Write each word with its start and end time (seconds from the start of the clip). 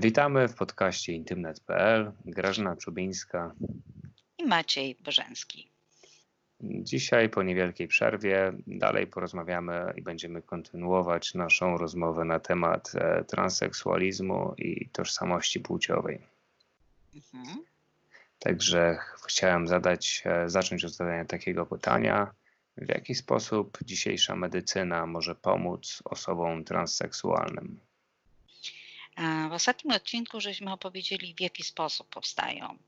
Witamy 0.00 0.48
w 0.48 0.54
podcaście 0.54 1.12
intymnet.pl. 1.12 2.12
Grażyna 2.24 2.76
Czubińska. 2.76 3.54
I 4.38 4.44
Maciej 4.44 4.96
Bożenski. 5.04 5.70
Dzisiaj 6.60 7.28
po 7.28 7.42
niewielkiej 7.42 7.88
przerwie 7.88 8.52
dalej 8.66 9.06
porozmawiamy 9.06 9.92
i 9.96 10.02
będziemy 10.02 10.42
kontynuować 10.42 11.34
naszą 11.34 11.78
rozmowę 11.78 12.24
na 12.24 12.40
temat 12.40 12.92
e, 12.94 13.24
transseksualizmu 13.24 14.54
i 14.58 14.88
tożsamości 14.88 15.60
płciowej. 15.60 16.18
Mhm. 17.14 17.64
Także 18.38 18.98
chciałem 19.26 19.68
zadać, 19.68 20.22
e, 20.24 20.50
zacząć 20.50 20.84
od 20.84 20.92
zadania 20.92 21.24
takiego 21.24 21.66
pytania. 21.66 22.34
W 22.76 22.88
jaki 22.88 23.14
sposób 23.14 23.78
dzisiejsza 23.84 24.36
medycyna 24.36 25.06
może 25.06 25.34
pomóc 25.34 26.02
osobom 26.04 26.64
transseksualnym? 26.64 27.85
W 29.48 29.52
ostatnim 29.52 29.94
odcinku 29.94 30.40
żeśmy 30.40 30.72
opowiedzieli, 30.72 31.34
w 31.34 31.40
jaki 31.40 31.64
sposób 31.64 32.08
powstają 32.08 32.78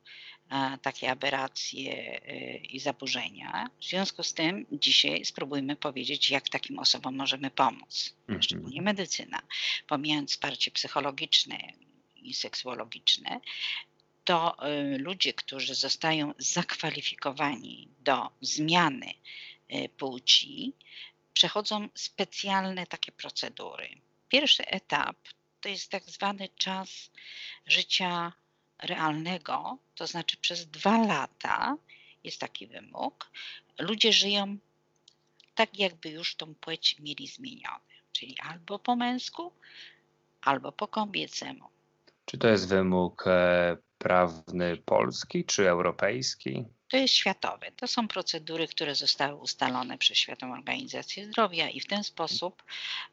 e, 0.50 0.78
takie 0.82 1.10
aberracje 1.10 2.22
e, 2.22 2.56
i 2.56 2.80
zaburzenia. 2.80 3.70
W 3.80 3.84
związku 3.84 4.22
z 4.22 4.34
tym 4.34 4.66
dzisiaj 4.72 5.24
spróbujmy 5.24 5.76
powiedzieć, 5.76 6.30
jak 6.30 6.48
takim 6.48 6.78
osobom 6.78 7.16
możemy 7.16 7.50
pomóc, 7.50 8.14
mhm. 8.20 8.42
szczególnie 8.42 8.82
medycyna, 8.82 9.42
pomijając 9.86 10.30
wsparcie 10.30 10.70
psychologiczne 10.70 11.58
i 12.16 12.34
seksuologiczne, 12.34 13.40
to 14.24 14.58
e, 14.58 14.98
ludzie, 14.98 15.32
którzy 15.32 15.74
zostają 15.74 16.34
zakwalifikowani 16.38 17.88
do 18.00 18.30
zmiany 18.40 19.14
płci, 19.96 20.72
przechodzą 21.34 21.88
specjalne 21.94 22.86
takie 22.86 23.12
procedury. 23.12 23.88
Pierwszy 24.28 24.66
etap 24.66 25.16
to 25.60 25.68
jest 25.68 25.90
tak 25.90 26.04
zwany 26.04 26.48
czas 26.48 27.10
życia 27.66 28.32
realnego, 28.82 29.78
to 29.94 30.06
znaczy 30.06 30.36
przez 30.36 30.66
dwa 30.66 31.06
lata 31.06 31.76
jest 32.24 32.40
taki 32.40 32.66
wymóg. 32.66 33.30
Ludzie 33.78 34.12
żyją 34.12 34.58
tak, 35.54 35.78
jakby 35.78 36.08
już 36.08 36.34
tą 36.34 36.54
płeć 36.54 36.96
mieli 37.00 37.26
zmienione, 37.26 37.94
czyli 38.12 38.36
albo 38.38 38.78
po 38.78 38.96
męsku, 38.96 39.52
albo 40.40 40.72
po 40.72 40.88
kobiecemu. 40.88 41.68
Czy 42.24 42.38
to 42.38 42.48
jest 42.48 42.68
wymóg 42.68 43.24
e, 43.26 43.76
prawny 43.98 44.76
polski 44.76 45.44
czy 45.44 45.68
europejski? 45.68 46.64
To 46.88 46.96
jest 46.96 47.14
światowe. 47.14 47.72
To 47.76 47.86
są 47.86 48.08
procedury, 48.08 48.68
które 48.68 48.94
zostały 48.94 49.34
ustalone 49.34 49.98
przez 49.98 50.18
Światową 50.18 50.52
Organizację 50.52 51.26
Zdrowia 51.26 51.68
i 51.68 51.80
w 51.80 51.86
ten 51.86 52.04
sposób 52.04 52.62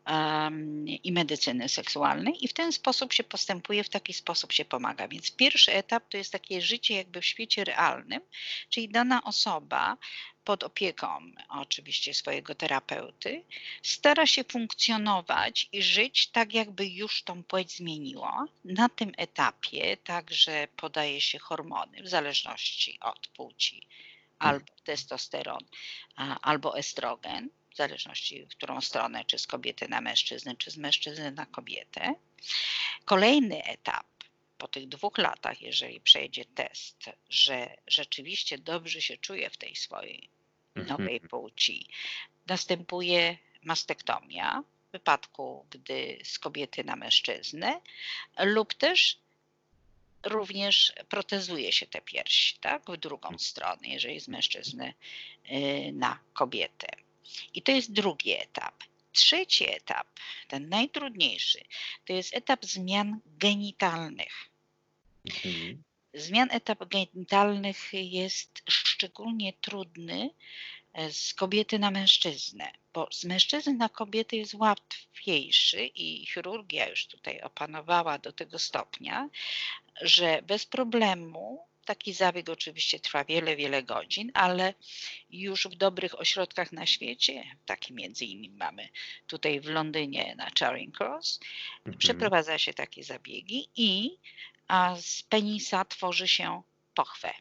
um, 0.08 0.88
i 0.88 1.12
medycyny 1.12 1.70
seksualnej 1.70 2.45
i 2.45 2.48
w 2.48 2.54
ten 2.54 2.72
sposób 2.72 3.14
się 3.14 3.23
postępuje, 3.23 3.84
w 3.84 3.90
taki 3.90 4.14
sposób 4.14 4.52
się 4.52 4.66
pomaga. 4.66 5.08
Więc 5.08 5.32
pierwszy 5.32 5.73
etap 5.73 6.09
to 6.09 6.17
jest 6.17 6.32
takie 6.32 6.62
życie 6.62 6.95
jakby 6.95 7.22
w 7.22 7.26
świecie 7.26 7.64
realnym, 7.64 8.22
czyli 8.70 8.90
dana 8.90 9.23
osoba 9.23 9.98
pod 10.46 10.64
opieką 10.64 11.08
oczywiście 11.50 12.14
swojego 12.14 12.56
terapeuty, 12.56 13.44
stara 13.84 14.26
się 14.26 14.44
funkcjonować 14.44 15.70
i 15.72 15.84
żyć 15.84 16.28
tak, 16.28 16.54
jakby 16.54 16.88
już 16.88 17.24
tą 17.24 17.44
płeć 17.44 17.72
zmieniło. 17.72 18.46
Na 18.66 18.90
tym 18.90 19.12
etapie 19.18 19.98
także 19.98 20.68
podaje 20.78 21.22
się 21.22 21.40
hormony 21.40 22.04
w 22.04 22.08
zależności 22.08 22.98
od 23.02 23.28
płci, 23.28 23.88
albo 24.40 24.66
testosteron, 24.84 25.62
albo 26.42 26.78
estrogen, 26.78 27.50
w 27.72 27.76
zależności 27.76 28.46
w 28.46 28.50
którą 28.50 28.82
stronę, 28.82 29.26
czy 29.26 29.38
z 29.38 29.48
kobiety 29.48 29.88
na 29.88 30.02
mężczyznę, 30.02 30.56
czy 30.56 30.72
z 30.72 30.78
mężczyzny 30.78 31.32
na 31.32 31.46
kobietę. 31.46 32.14
Kolejny 33.05 33.64
etap 33.64 34.14
po 34.58 34.67
tych 34.67 34.88
dwóch 34.88 35.17
latach, 35.17 35.61
jeżeli 35.61 36.02
przejdzie 36.02 36.45
test, 36.45 37.10
że 37.30 37.77
rzeczywiście 37.88 38.58
dobrze 38.58 39.02
się 39.02 39.17
czuje 39.17 39.49
w 39.49 39.58
tej 39.58 39.76
swojej 39.76 40.30
Mhm. 40.76 40.88
nowej 40.88 41.20
płci. 41.20 41.88
Następuje 42.48 43.38
mastektomia 43.64 44.64
w 44.89 44.92
wypadku, 44.92 45.66
gdy 45.70 46.20
z 46.23 46.39
kobiety 46.39 46.83
na 46.83 46.95
mężczyznę, 46.95 47.82
lub 48.39 48.73
też 48.73 49.17
również 50.23 50.93
protezuje 51.10 51.72
się 51.72 51.87
te 51.87 52.02
piersi, 52.02 52.58
tak, 52.58 52.92
w 52.92 52.98
drugą 52.98 53.27
mhm. 53.27 53.39
stronę, 53.39 53.87
jeżeli 53.87 54.20
z 54.20 54.27
mężczyzny 54.27 54.93
y, 55.52 55.92
na 55.93 56.20
kobietę. 56.33 56.87
I 57.54 57.61
to 57.61 57.72
jest 57.72 57.93
drugi 57.93 58.32
etap. 58.32 58.83
Trzeci 59.15 59.70
etap, 59.70 60.08
ten 60.48 60.70
najtrudniejszy, 60.70 61.59
to 62.05 62.14
jest 62.14 62.36
etap 62.36 62.65
zmian 62.65 63.20
genitalnych. 63.26 64.49
Mhm. 65.26 65.83
Zmian 66.14 66.48
etap 66.52 66.86
genitalnych 66.86 67.93
jest 67.93 68.64
szczególnie 68.70 69.54
trudny 69.54 70.30
e, 70.93 71.11
z 71.14 71.33
kobiety 71.33 71.80
na 71.80 71.92
mężczyznę, 71.92 72.71
bo 72.93 73.08
z 73.11 73.25
mężczyzny 73.25 73.73
na 73.73 73.89
kobiety 73.89 74.36
jest 74.36 74.54
łatwiejszy 74.54 75.86
i 75.86 76.25
chirurgia 76.25 76.89
już 76.89 77.08
tutaj 77.08 77.42
opanowała 77.42 78.17
do 78.17 78.31
tego 78.31 78.59
stopnia, 78.59 79.30
że 80.02 80.42
bez 80.42 80.65
problemu 80.65 81.67
Taki 81.86 82.14
zabieg 82.14 82.50
oczywiście 82.50 83.00
trwa 83.00 83.23
wiele, 83.23 83.56
wiele 83.56 83.84
godzin, 83.84 84.32
ale 84.34 84.73
już 85.30 85.68
w 85.68 85.76
dobrych 85.76 86.20
ośrodkach 86.20 86.72
na 86.72 86.86
świecie, 86.86 87.44
taki 87.66 87.94
między 87.94 88.26
innymi 88.26 88.56
mamy 88.58 88.90
tutaj 89.28 89.60
w 89.60 89.66
Londynie 89.66 90.36
na 90.38 90.50
Charing 90.60 90.98
Cross, 90.98 91.40
mhm. 91.78 91.98
przeprowadza 91.98 92.58
się 92.58 92.73
takie 92.73 93.04
zabiegi 93.04 93.70
i 93.76 94.18
z 95.02 95.23
penisa 95.23 95.86
tworzy 95.86 96.28
się 96.28 96.62
pochwę. 96.94 97.34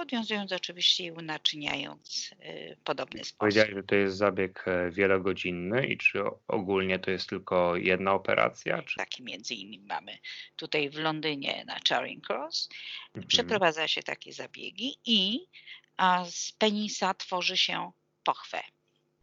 Podwiązując 0.00 0.52
oczywiście 0.52 1.04
i 1.04 1.10
unaczyniając 1.10 2.30
y, 2.32 2.76
podobny 2.84 3.18
sposób. 3.18 3.38
Powiedziałeś, 3.38 3.74
że 3.74 3.82
to 3.82 3.94
jest 3.94 4.16
zabieg 4.16 4.64
e, 4.68 4.90
wielogodzinny 4.90 5.86
i 5.86 5.98
czy 5.98 6.22
ogólnie 6.48 6.98
to 6.98 7.10
jest 7.10 7.28
tylko 7.28 7.76
jedna 7.76 8.12
operacja? 8.12 8.82
Czy... 8.82 8.96
Taki 8.96 9.22
między 9.22 9.54
innymi 9.54 9.86
mamy 9.86 10.18
tutaj 10.56 10.90
w 10.90 10.98
Londynie 10.98 11.64
na 11.66 11.76
Charing 11.88 12.30
Cross. 12.30 12.68
Mhm. 13.06 13.26
Przeprowadza 13.26 13.88
się 13.88 14.02
takie 14.02 14.32
zabiegi 14.32 14.96
i 15.06 15.46
a 15.96 16.24
z 16.30 16.52
penisa 16.52 17.14
tworzy 17.14 17.56
się 17.56 17.90
pochwę 18.24 18.60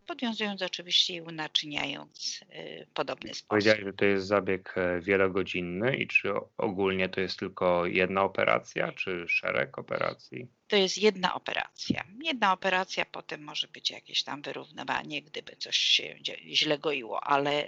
podwiązując 0.08 0.62
oczywiście 0.62 1.14
i 1.14 1.22
unaczyniając 1.22 2.40
y, 2.42 2.88
podobny 2.94 3.30
sposób. 3.30 3.48
Powiedziałeś, 3.48 3.84
że 3.84 3.94
to 3.94 4.06
jest 4.06 4.28
zabieg 4.28 4.74
e, 4.78 5.02
wielogodzinny 5.02 5.98
i 5.98 6.08
czy 6.08 6.30
ogólnie 6.58 7.10
to 7.10 7.22
jest 7.22 7.40
tylko 7.40 7.86
jedna 7.86 8.24
operacja, 8.24 8.92
czy 8.92 9.26
szereg 9.28 9.78
operacji? 9.78 10.48
To 10.68 10.76
jest 10.76 10.98
jedna 10.98 11.34
operacja. 11.34 12.04
Jedna 12.24 12.54
operacja, 12.54 13.06
potem 13.06 13.44
może 13.44 13.68
być 13.68 13.92
jakieś 13.92 14.24
tam 14.24 14.42
wyrównywanie, 14.42 15.22
gdyby 15.22 15.56
coś 15.56 15.78
się 15.78 16.16
źle 16.46 16.78
goiło, 16.80 17.24
ale 17.24 17.68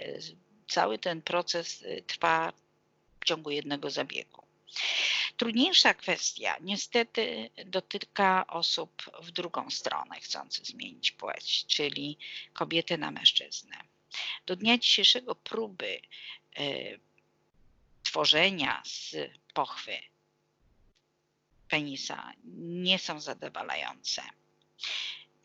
cały 0.68 0.98
ten 0.98 1.22
proces 1.22 1.82
y, 1.82 2.02
trwa 2.06 2.52
w 3.20 3.24
ciągu 3.24 3.50
jednego 3.50 3.90
zabiegu. 3.90 4.42
Trudniejsza 5.40 5.94
kwestia 5.94 6.56
niestety 6.60 7.50
dotyka 7.66 8.46
osób 8.46 9.02
w 9.22 9.30
drugą 9.30 9.70
stronę 9.70 10.20
chcących 10.20 10.66
zmienić 10.66 11.12
płeć, 11.12 11.66
czyli 11.66 12.18
kobiety 12.52 12.98
na 12.98 13.10
mężczyznę. 13.10 13.76
Do 14.46 14.56
dnia 14.56 14.78
dzisiejszego 14.78 15.34
próby 15.34 16.00
y, 16.60 17.00
tworzenia 18.02 18.82
z 18.84 19.16
pochwy 19.54 19.92
penisa 21.68 22.32
nie 22.54 22.98
są 22.98 23.20
zadowalające. 23.20 24.22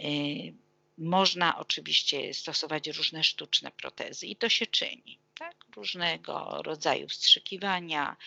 Y, 0.01 0.53
można 0.97 1.57
oczywiście 1.57 2.33
stosować 2.33 2.87
różne 2.87 3.23
sztuczne 3.23 3.71
protezy 3.71 4.27
i 4.27 4.35
to 4.35 4.49
się 4.49 4.67
czyni 4.67 5.19
tak? 5.39 5.55
różnego 5.75 6.61
rodzaju 6.63 7.07
wstrzykiwania, 7.07 8.17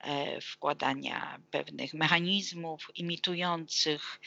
e, 0.00 0.40
wkładania 0.40 1.40
pewnych 1.50 1.94
mechanizmów 1.94 2.90
imitujących, 2.94 4.20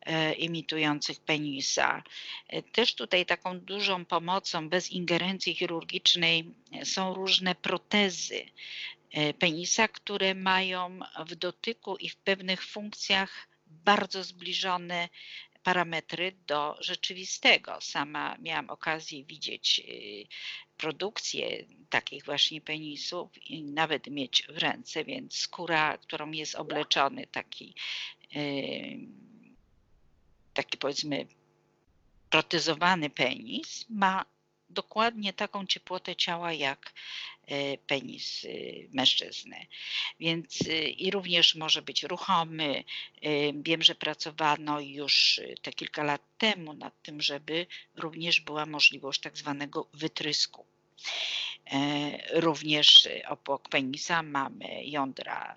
e, 0.00 0.32
imitujących 0.32 1.20
penisa. 1.20 2.02
E, 2.48 2.62
też 2.62 2.94
tutaj 2.94 3.26
taką 3.26 3.60
dużą 3.60 4.04
pomocą 4.04 4.68
bez 4.68 4.90
ingerencji 4.90 5.54
chirurgicznej 5.54 6.54
są 6.84 7.14
różne 7.14 7.54
protezy 7.54 8.44
penisa, 9.38 9.88
które 9.88 10.34
mają 10.34 10.98
w 11.26 11.34
dotyku 11.34 11.96
i 11.96 12.08
w 12.08 12.16
pewnych 12.16 12.64
funkcjach 12.64 13.48
bardzo 13.66 14.24
zbliżone 14.24 15.08
parametry 15.62 16.32
do 16.46 16.76
rzeczywistego. 16.80 17.80
Sama 17.80 18.36
miałam 18.38 18.70
okazję 18.70 19.24
widzieć 19.24 19.82
y, 19.88 20.26
produkcję 20.76 21.64
takich 21.90 22.24
właśnie 22.24 22.60
penisów 22.60 23.50
i 23.50 23.62
nawet 23.62 24.06
mieć 24.06 24.42
w 24.48 24.58
ręce, 24.58 25.04
więc 25.04 25.34
skóra, 25.36 25.98
którą 25.98 26.30
jest 26.30 26.54
obleczony 26.54 27.26
taki, 27.26 27.74
y, 28.36 28.98
taki 30.54 30.78
powiedzmy 30.78 31.26
protezowany 32.30 33.10
penis 33.10 33.86
ma 33.88 34.31
dokładnie 34.72 35.32
taką 35.32 35.66
ciepłotę 35.66 36.16
ciała 36.16 36.52
jak 36.52 36.92
e, 37.46 37.78
penis 37.78 38.46
mężczyzny. 38.92 39.66
Więc 40.20 40.58
i 40.96 41.10
również 41.10 41.54
może 41.54 41.82
być 41.82 42.02
ruchomy. 42.02 42.84
Wiem, 43.54 43.82
że 43.82 43.94
pracowano 43.94 44.80
już 44.80 45.40
te 45.62 45.72
kilka 45.72 46.02
lat 46.02 46.22
temu 46.38 46.74
nad 46.74 47.02
tym, 47.02 47.20
żeby 47.22 47.66
również 47.96 48.40
była 48.40 48.66
możliwość 48.66 49.20
tak 49.20 49.38
zwanego 49.38 49.88
wytrysku. 49.94 50.66
Również 52.32 53.08
obok 53.28 53.68
penisa 53.68 54.22
mamy 54.22 54.84
jądra, 54.84 55.54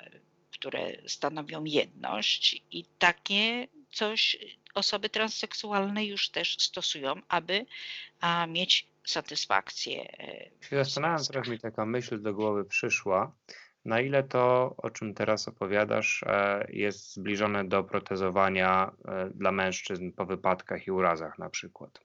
które 0.52 0.92
stanowią 1.08 1.64
jedność 1.64 2.62
i 2.72 2.86
takie 3.00 3.68
coś 3.92 4.38
osoby 4.74 5.10
transseksualne 5.10 6.06
już 6.06 6.30
też 6.30 6.56
stosują, 6.60 7.22
aby 7.28 7.66
mieć 8.48 8.88
satysfakcję. 9.06 10.20
E, 10.20 10.50
się 10.70 10.76
zastanawiam, 10.76 11.26
teraz 11.32 11.48
mi 11.48 11.60
taka 11.60 11.86
myśl 11.86 12.22
do 12.22 12.34
głowy 12.34 12.66
przyszła. 12.66 13.36
Na 13.86 14.02
ile 14.02 14.24
to, 14.24 14.76
o 14.78 14.90
czym 14.90 15.14
teraz 15.14 15.48
opowiadasz, 15.48 16.24
e, 16.24 16.68
jest 16.70 17.14
zbliżone 17.14 17.66
do 17.66 17.84
protezowania 17.84 18.92
e, 19.08 19.30
dla 19.30 19.52
mężczyzn 19.52 20.12
po 20.12 20.26
wypadkach 20.26 20.88
i 20.88 20.92
urazach 20.92 21.40
na 21.40 21.50
przykład? 21.50 22.00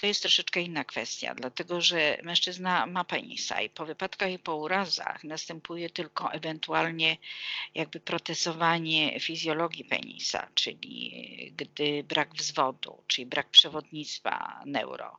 To 0.00 0.06
jest 0.06 0.22
troszeczkę 0.22 0.60
inna 0.60 0.84
kwestia, 0.84 1.34
dlatego 1.34 1.80
że 1.80 2.18
mężczyzna 2.22 2.86
ma 2.86 3.04
penisa 3.04 3.60
i 3.60 3.70
po 3.70 3.86
wypadkach 3.86 4.32
i 4.32 4.38
po 4.38 4.56
urazach 4.56 5.24
następuje 5.24 5.90
tylko 5.90 6.32
ewentualnie 6.32 7.16
jakby 7.74 8.00
protezowanie 8.00 9.20
fizjologii 9.20 9.84
penisa, 9.84 10.48
czyli 10.54 11.54
gdy 11.56 12.04
brak 12.04 12.34
wzwodu, 12.34 13.02
czyli 13.06 13.26
brak 13.26 13.50
przewodnictwa 13.50 14.62
neuro, 14.66 15.18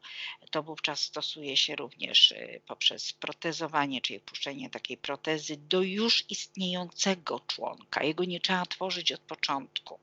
to 0.51 0.63
wówczas 0.63 0.99
stosuje 0.99 1.57
się 1.57 1.75
również 1.75 2.31
y, 2.31 2.61
poprzez 2.67 3.13
protezowanie, 3.13 4.01
czyli 4.01 4.19
puszczenie 4.19 4.69
takiej 4.69 4.97
protezy 4.97 5.57
do 5.57 5.81
już 5.81 6.25
istniejącego 6.29 7.39
członka. 7.39 8.03
Jego 8.03 8.23
nie 8.23 8.39
trzeba 8.39 8.65
tworzyć 8.65 9.11
od 9.11 9.21
początku. 9.21 9.99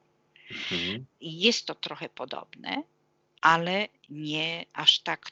Mhm. 0.51 1.07
Jest 1.21 1.67
to 1.67 1.75
trochę 1.75 2.09
podobne, 2.09 2.83
ale 3.41 3.89
nie 4.09 4.67
aż 4.73 5.01
tak 5.01 5.31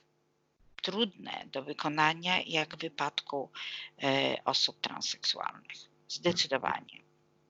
trudne 0.85 1.45
do 1.53 1.62
wykonania 1.62 2.43
jak 2.47 2.77
w 2.77 2.81
wypadku 2.81 3.51
e, 4.03 4.37
osób 4.45 4.81
transseksualnych. 4.81 5.91
Zdecydowanie. 6.09 7.05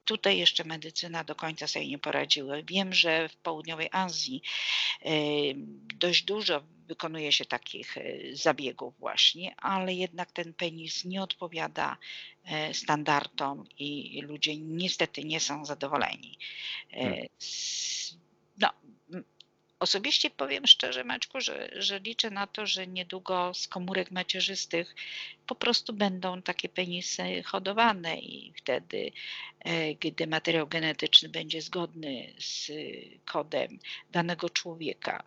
Tutaj 0.05 0.37
jeszcze 0.37 0.63
medycyna 0.63 1.23
do 1.23 1.35
końca 1.35 1.67
sobie 1.67 1.87
nie 1.87 1.99
poradziła. 1.99 2.55
Wiem, 2.63 2.93
że 2.93 3.29
w 3.29 3.35
południowej 3.35 3.89
Azji 3.91 4.41
e, 5.01 5.11
dość 5.95 6.23
dużo 6.23 6.63
wykonuje 6.87 7.31
się 7.31 7.45
takich 7.45 7.97
e, 7.97 8.03
zabiegów 8.33 8.99
właśnie, 8.99 9.55
ale 9.55 9.93
jednak 9.93 10.31
ten 10.31 10.53
penis 10.53 11.05
nie 11.05 11.23
odpowiada 11.23 11.97
standardom 12.73 13.63
i 13.79 14.21
ludzie 14.21 14.57
niestety 14.57 15.23
nie 15.23 15.39
są 15.39 15.65
zadowoleni. 15.65 16.37
Hmm. 16.91 17.25
Osobiście 19.85 20.29
powiem 20.29 20.67
szczerze, 20.67 21.03
Maćku, 21.03 21.41
że, 21.41 21.69
że 21.75 21.99
liczę 21.99 22.29
na 22.29 22.47
to, 22.47 22.65
że 22.65 22.87
niedługo 22.87 23.53
z 23.53 23.67
komórek 23.67 24.11
macierzystych 24.11 24.95
po 25.47 25.55
prostu 25.55 25.93
będą 25.93 26.41
takie 26.41 26.69
penisy 26.69 27.43
hodowane 27.43 28.19
i 28.19 28.53
wtedy, 28.57 29.11
e, 29.59 29.95
gdy 29.95 30.27
materiał 30.27 30.67
genetyczny 30.67 31.29
będzie 31.29 31.61
zgodny 31.61 32.33
z 32.39 32.71
kodem 33.25 33.79
danego 34.11 34.49
człowieka, 34.49 35.23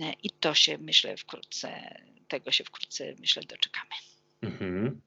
e, 0.00 0.12
i 0.22 0.30
to 0.30 0.54
się 0.54 0.78
myślę 0.78 1.16
wkrótce, 1.16 2.00
tego 2.28 2.52
się 2.52 2.64
wkrótce 2.64 3.14
myślę 3.20 3.42
doczekamy. 3.42 3.94
Mhm. 4.42 5.00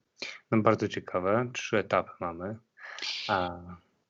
No 0.52 0.62
bardzo 0.62 0.88
ciekawe. 0.88 1.52
Trzy 1.54 1.78
etapy 1.78 2.12
mamy. 2.20 2.56
A 3.28 3.60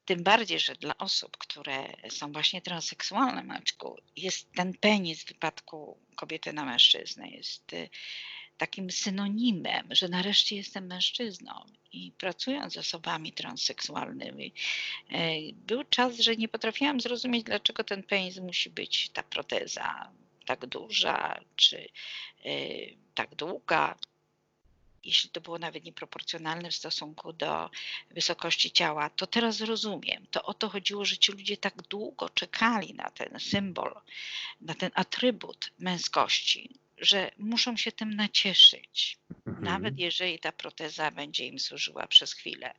tym 0.05 0.23
bardziej, 0.23 0.59
że 0.59 0.75
dla 0.75 0.97
osób, 0.97 1.37
które 1.37 1.93
są 2.09 2.31
właśnie 2.31 2.61
transseksualne, 2.61 3.43
Maćku, 3.43 3.97
jest 4.15 4.51
ten 4.51 4.73
penis 4.73 5.23
w 5.23 5.27
wypadku 5.27 5.97
kobiety 6.15 6.53
na 6.53 6.65
mężczyznę, 6.65 7.29
jest 7.29 7.73
y, 7.73 7.89
takim 8.57 8.91
synonimem, 8.91 9.87
że 9.91 10.07
nareszcie 10.07 10.55
jestem 10.55 10.87
mężczyzną. 10.87 11.51
I 11.91 12.11
pracując 12.11 12.73
z 12.73 12.77
osobami 12.77 13.33
transseksualnymi, 13.33 14.53
y, 15.11 15.15
był 15.53 15.83
czas, 15.83 16.19
że 16.19 16.35
nie 16.35 16.47
potrafiłam 16.47 17.01
zrozumieć, 17.01 17.43
dlaczego 17.43 17.83
ten 17.83 18.03
penis 18.03 18.37
musi 18.37 18.69
być 18.69 19.09
ta 19.09 19.23
proteza 19.23 20.11
tak 20.45 20.65
duża, 20.65 21.39
czy 21.55 21.89
y, 22.45 22.97
tak 23.15 23.35
długa, 23.35 23.95
jeśli 25.03 25.29
to 25.29 25.41
było 25.41 25.59
nawet 25.59 25.83
nieproporcjonalne 25.83 26.71
w 26.71 26.75
stosunku 26.75 27.33
do 27.33 27.69
wysokości 28.11 28.71
ciała, 28.71 29.09
to 29.09 29.27
teraz 29.27 29.61
rozumiem. 29.61 30.25
To 30.31 30.43
o 30.43 30.53
to 30.53 30.69
chodziło, 30.69 31.05
że 31.05 31.17
ci 31.17 31.31
ludzie 31.31 31.57
tak 31.57 31.81
długo 31.81 32.29
czekali 32.29 32.93
na 32.93 33.09
ten 33.09 33.39
symbol, 33.39 33.95
na 34.61 34.73
ten 34.73 34.91
atrybut 34.93 35.71
męskości, 35.79 36.69
że 36.97 37.31
muszą 37.37 37.77
się 37.77 37.91
tym 37.91 38.15
nacieszyć, 38.15 39.17
mhm. 39.47 39.65
nawet 39.65 39.99
jeżeli 39.99 40.39
ta 40.39 40.51
proteza 40.51 41.11
będzie 41.11 41.47
im 41.47 41.59
służyła 41.59 42.07
przez 42.07 42.33
chwilę. 42.33 42.73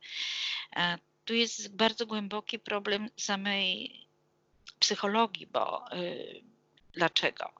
E, 0.75 0.97
tu 1.25 1.33
jest 1.33 1.75
bardzo 1.75 2.05
głęboki 2.05 2.59
problem 2.59 3.09
samej 3.17 3.99
psychologii, 4.79 5.47
bo 5.47 5.85
y, 5.93 6.41
dlaczego? 6.93 7.51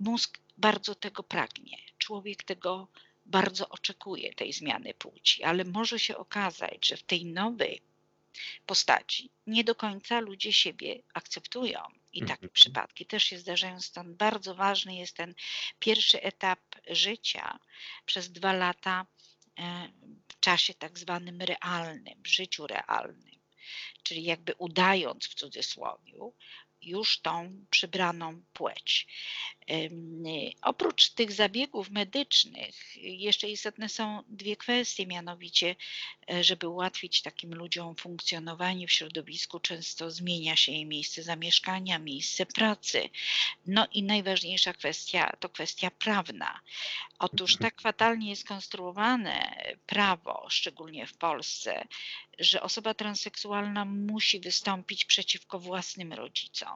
Mózg 0.00 0.38
bardzo 0.58 0.94
tego 0.94 1.22
pragnie, 1.22 1.78
człowiek 1.98 2.42
tego 2.42 2.88
bardzo 3.26 3.68
oczekuje 3.68 4.34
tej 4.34 4.52
zmiany 4.52 4.94
płci, 4.94 5.42
ale 5.42 5.64
może 5.64 5.98
się 5.98 6.16
okazać, 6.16 6.86
że 6.86 6.96
w 6.96 7.02
tej 7.02 7.24
nowej 7.24 7.82
postaci 8.66 9.30
nie 9.46 9.64
do 9.64 9.74
końca 9.74 10.20
ludzie 10.20 10.52
siebie 10.52 11.02
akceptują. 11.14 11.80
I 12.12 12.20
takie 12.20 12.32
mhm. 12.32 12.50
przypadki 12.52 13.06
też 13.06 13.24
się 13.24 13.38
zdarzają, 13.38 13.80
stąd 13.80 14.16
bardzo 14.16 14.54
ważny 14.54 14.96
jest 14.96 15.16
ten 15.16 15.34
pierwszy 15.78 16.22
etap 16.22 16.60
życia 16.90 17.58
przez 18.06 18.32
dwa 18.32 18.52
lata 18.52 19.06
e, 19.58 19.88
w 20.28 20.40
czasie 20.40 20.74
tak 20.74 20.98
zwanym 20.98 21.42
realnym, 21.42 22.22
w 22.22 22.26
życiu 22.26 22.66
realnym. 22.66 23.40
Czyli 24.02 24.24
jakby 24.24 24.54
udając 24.58 25.28
w 25.28 25.34
cudzysłowie, 25.34 26.12
już 26.82 27.18
tą 27.18 27.64
przybraną 27.70 28.42
płeć. 28.52 29.06
Oprócz 30.62 31.10
tych 31.10 31.32
zabiegów 31.32 31.90
medycznych, 31.90 32.96
jeszcze 32.96 33.48
istotne 33.50 33.88
są 33.88 34.22
dwie 34.28 34.56
kwestie, 34.56 35.06
mianowicie, 35.06 35.76
e, 36.30 36.44
żeby 36.44 36.68
ułatwić 36.68 37.22
takim 37.22 37.54
ludziom 37.54 37.96
funkcjonowanie 37.96 38.86
w 38.86 38.92
środowisku, 38.92 39.60
często 39.60 40.10
zmienia 40.10 40.56
się 40.56 40.72
jej 40.72 40.86
miejsce 40.86 41.22
zamieszkania, 41.22 41.98
miejsce 41.98 42.46
pracy. 42.46 43.08
No 43.66 43.86
i 43.92 44.02
najważniejsza 44.02 44.72
kwestia 44.72 45.36
to 45.40 45.48
kwestia 45.48 45.90
prawna. 45.90 46.60
Otóż 47.18 47.56
tak 47.56 47.80
fatalnie 47.80 48.30
jest 48.30 48.48
konstruowane 48.48 49.54
prawo, 49.86 50.46
szczególnie 50.48 51.06
w 51.06 51.16
Polsce, 51.16 51.86
że 52.38 52.62
osoba 52.62 52.94
transseksualna 52.94 53.84
musi 53.84 54.40
wystąpić 54.40 55.04
przeciwko 55.04 55.58
własnym 55.58 56.12
rodzicom. 56.12 56.71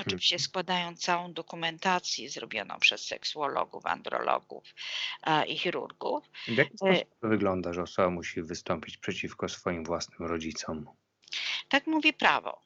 Oczywiście 0.00 0.38
składają 0.38 0.96
całą 0.96 1.32
dokumentację 1.32 2.30
zrobioną 2.30 2.78
przez 2.78 3.06
seksuologów, 3.06 3.86
andrologów 3.86 4.64
i 5.48 5.58
chirurgów. 5.58 6.24
W 6.48 6.56
jaki 6.56 6.76
sposób 6.76 6.94
e, 6.94 7.20
to 7.20 7.28
wygląda, 7.28 7.72
że 7.72 7.82
osoba 7.82 8.10
musi 8.10 8.42
wystąpić 8.42 8.96
przeciwko 8.96 9.48
swoim 9.48 9.84
własnym 9.84 10.28
rodzicom? 10.28 10.86
Tak 11.68 11.86
mówi 11.86 12.12
prawo, 12.12 12.62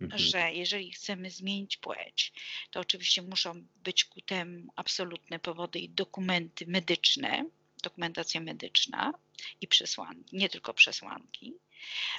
mhm. 0.00 0.22
że 0.22 0.52
jeżeli 0.52 0.92
chcemy 0.92 1.30
zmienić 1.30 1.76
płeć, 1.76 2.32
to 2.70 2.80
oczywiście 2.80 3.22
muszą 3.22 3.64
być 3.84 4.04
ku 4.04 4.20
temu 4.20 4.72
absolutne 4.76 5.38
powody 5.38 5.78
i 5.78 5.88
dokumenty 5.88 6.66
medyczne, 6.66 7.44
dokumentacja 7.82 8.40
medyczna 8.40 9.12
i 9.60 9.68
przesłanki, 9.68 10.36
nie 10.36 10.48
tylko 10.48 10.74
przesłanki. 10.74 11.54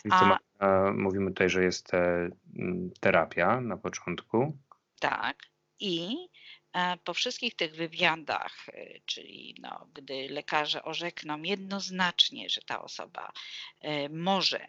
A, 0.09 0.25
ma, 0.25 0.39
mówimy 0.93 1.31
tutaj, 1.31 1.49
że 1.49 1.63
jest 1.63 1.93
e, 1.93 2.29
terapia 2.99 3.61
na 3.61 3.77
początku. 3.77 4.57
Tak. 4.99 5.37
I 5.79 6.17
e, 6.73 6.97
po 6.97 7.13
wszystkich 7.13 7.55
tych 7.55 7.75
wywiadach, 7.75 8.69
e, 8.69 8.99
czyli 9.05 9.55
no, 9.61 9.87
gdy 9.93 10.27
lekarze 10.29 10.83
orzekną 10.83 11.41
jednoznacznie, 11.43 12.49
że 12.49 12.61
ta 12.61 12.81
osoba 12.81 13.31
może 14.09 14.67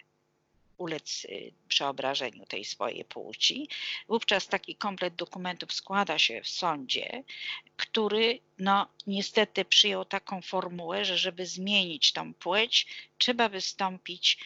ulec 0.76 1.26
przeobrażeniu 1.68 2.46
tej 2.46 2.64
swojej 2.64 3.04
płci. 3.04 3.68
Wówczas 4.08 4.48
taki 4.48 4.76
komplet 4.76 5.14
dokumentów 5.14 5.72
składa 5.72 6.18
się 6.18 6.42
w 6.42 6.48
sądzie, 6.48 7.22
który 7.76 8.40
no 8.58 8.88
niestety 9.06 9.64
przyjął 9.64 10.04
taką 10.04 10.42
formułę, 10.42 11.04
że 11.04 11.18
żeby 11.18 11.46
zmienić 11.46 12.12
tą 12.12 12.34
płeć, 12.34 12.86
trzeba 13.18 13.48
wystąpić 13.48 14.38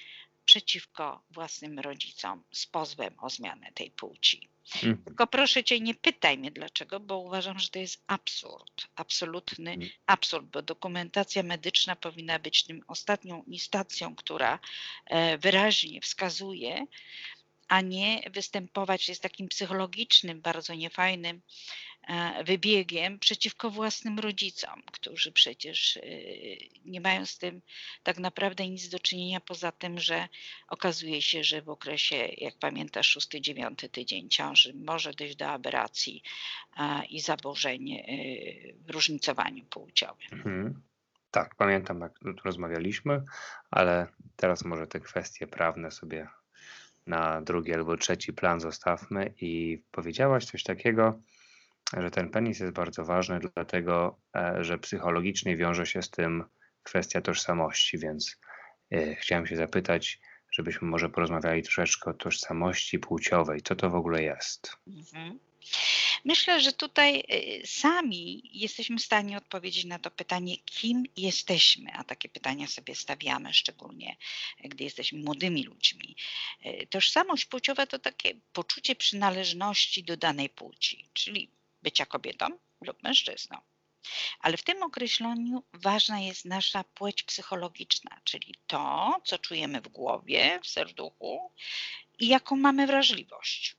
przeciwko 0.47 1.23
własnym 1.31 1.79
rodzicom 1.79 2.45
z 2.53 2.67
pozwem 2.67 3.15
o 3.21 3.31
zmianę 3.31 3.73
tej 3.73 3.91
płci. 3.91 4.49
Mhm. 4.75 5.05
Tylko 5.05 5.27
proszę 5.27 5.65
cię, 5.65 5.81
nie 5.81 5.95
pytaj 5.95 6.39
mnie 6.39 6.51
dlaczego, 6.51 7.01
bo 7.01 7.19
uważam, 7.19 7.59
że 7.59 7.69
to 7.69 7.79
jest 7.79 8.05
absurd, 8.07 8.89
absolutny 8.97 9.71
mhm. 9.71 9.91
absurd, 10.07 10.47
bo 10.47 10.63
dokumentacja 10.63 11.43
medyczna 11.43 11.97
powinna 11.97 12.39
być 12.39 12.65
tym 12.65 12.83
ostatnią 12.89 13.43
instancją, 13.43 14.17
która 14.17 14.59
e, 15.07 15.39
wyraźnie 15.39 16.01
wskazuje, 16.01 16.87
a 17.69 17.81
nie 17.81 18.31
występować 18.31 19.09
jest 19.09 19.23
takim 19.23 19.49
psychologicznym, 19.49 20.41
bardzo 20.41 20.75
niefajnym 20.75 21.43
wybiegiem 22.45 23.19
przeciwko 23.19 23.71
własnym 23.71 24.19
rodzicom, 24.19 24.83
którzy 24.93 25.33
przecież 25.33 25.97
e, 25.97 26.01
nie 26.85 27.01
mają 27.01 27.27
z 27.27 27.39
tym 27.39 27.63
tak 28.03 28.19
naprawdę 28.19 28.69
nic 28.69 28.89
do 28.89 28.99
czynienia 28.99 29.41
poza 29.41 29.73
tym, 29.73 29.99
że 29.99 30.29
okazuje 30.69 31.23
się, 31.23 31.45
że 31.45 31.63
w 31.63 31.69
okresie, 31.69 32.17
jak 32.37 32.59
pamiętasz, 32.59 33.09
szósty, 33.09 33.41
dziewiąty 33.41 33.89
tydzień 33.89 34.29
ciąży 34.29 34.75
może 34.75 35.13
dojść 35.15 35.37
do 35.37 35.49
aberracji 35.49 36.23
i 37.11 37.21
zaburzeń 37.21 37.93
e, 37.93 38.05
w 38.73 38.91
różnicowaniu 38.91 39.65
płciowym. 39.65 40.29
Mhm. 40.33 40.83
Tak, 41.31 41.55
pamiętam, 41.55 42.01
jak 42.01 42.13
rozmawialiśmy, 42.45 43.23
ale 43.71 44.07
teraz 44.37 44.65
może 44.65 44.87
te 44.87 45.01
kwestie 45.01 45.47
prawne 45.47 45.91
sobie 45.91 46.29
na 47.07 47.43
drugi 47.43 47.75
albo 47.75 47.97
trzeci 47.97 48.33
plan 48.33 48.61
zostawmy 48.61 49.33
i 49.41 49.83
powiedziałaś 49.91 50.45
coś 50.45 50.63
takiego, 50.63 51.19
że 51.93 52.11
ten 52.11 52.31
penis 52.31 52.61
jest 52.61 52.73
bardzo 52.73 53.05
ważny, 53.05 53.41
dlatego 53.55 54.19
e, 54.37 54.65
że 54.65 54.79
psychologicznie 54.79 55.57
wiąże 55.57 55.87
się 55.87 56.03
z 56.03 56.11
tym 56.11 56.45
kwestia 56.83 57.21
tożsamości, 57.21 57.99
więc 57.99 58.37
e, 58.93 59.15
chciałem 59.15 59.47
się 59.47 59.57
zapytać, 59.57 60.21
żebyśmy 60.53 60.89
może 60.89 61.09
porozmawiali 61.09 61.63
troszeczkę 61.63 62.11
o 62.11 62.15
tożsamości 62.15 62.99
płciowej. 62.99 63.61
Co 63.63 63.77
to 63.77 63.91
w 63.91 63.95
ogóle 63.95 64.23
jest? 64.23 64.77
Mhm. 64.87 65.39
Myślę, 66.25 66.61
że 66.61 66.73
tutaj 66.73 67.25
y, 67.63 67.67
sami 67.67 68.51
jesteśmy 68.53 68.97
w 68.97 69.03
stanie 69.03 69.37
odpowiedzieć 69.37 69.85
na 69.85 69.99
to 69.99 70.11
pytanie, 70.11 70.57
kim 70.57 71.05
jesteśmy, 71.17 71.93
a 71.93 72.05
takie 72.05 72.29
pytania 72.29 72.67
sobie 72.67 72.95
stawiamy, 72.95 73.55
szczególnie 73.55 74.17
gdy 74.65 74.85
jesteśmy 74.85 75.19
młodymi 75.19 75.65
ludźmi. 75.65 76.17
Tożsamość 76.91 77.45
płciowa 77.45 77.87
to 77.87 77.99
takie 77.99 78.35
poczucie 78.53 78.97
przynależności 78.97 80.05
do 80.05 80.17
danej 80.17 80.49
płci, 80.49 81.09
czyli 81.13 81.56
bycia 81.83 82.07
kobietą 82.07 82.47
lub 82.81 83.03
mężczyzną. 83.03 83.59
Ale 84.41 84.57
w 84.57 84.63
tym 84.63 84.83
określeniu 84.83 85.65
ważna 85.73 86.21
jest 86.21 86.45
nasza 86.45 86.85
płeć 86.85 87.23
psychologiczna, 87.23 88.21
czyli 88.25 88.55
to, 88.67 89.15
co 89.25 89.39
czujemy 89.39 89.81
w 89.81 89.89
głowie, 89.89 90.61
w 90.63 90.69
serduchu 90.69 91.53
i 92.19 92.29
jaką 92.29 92.57
mamy 92.57 92.87
wrażliwość. 92.87 93.77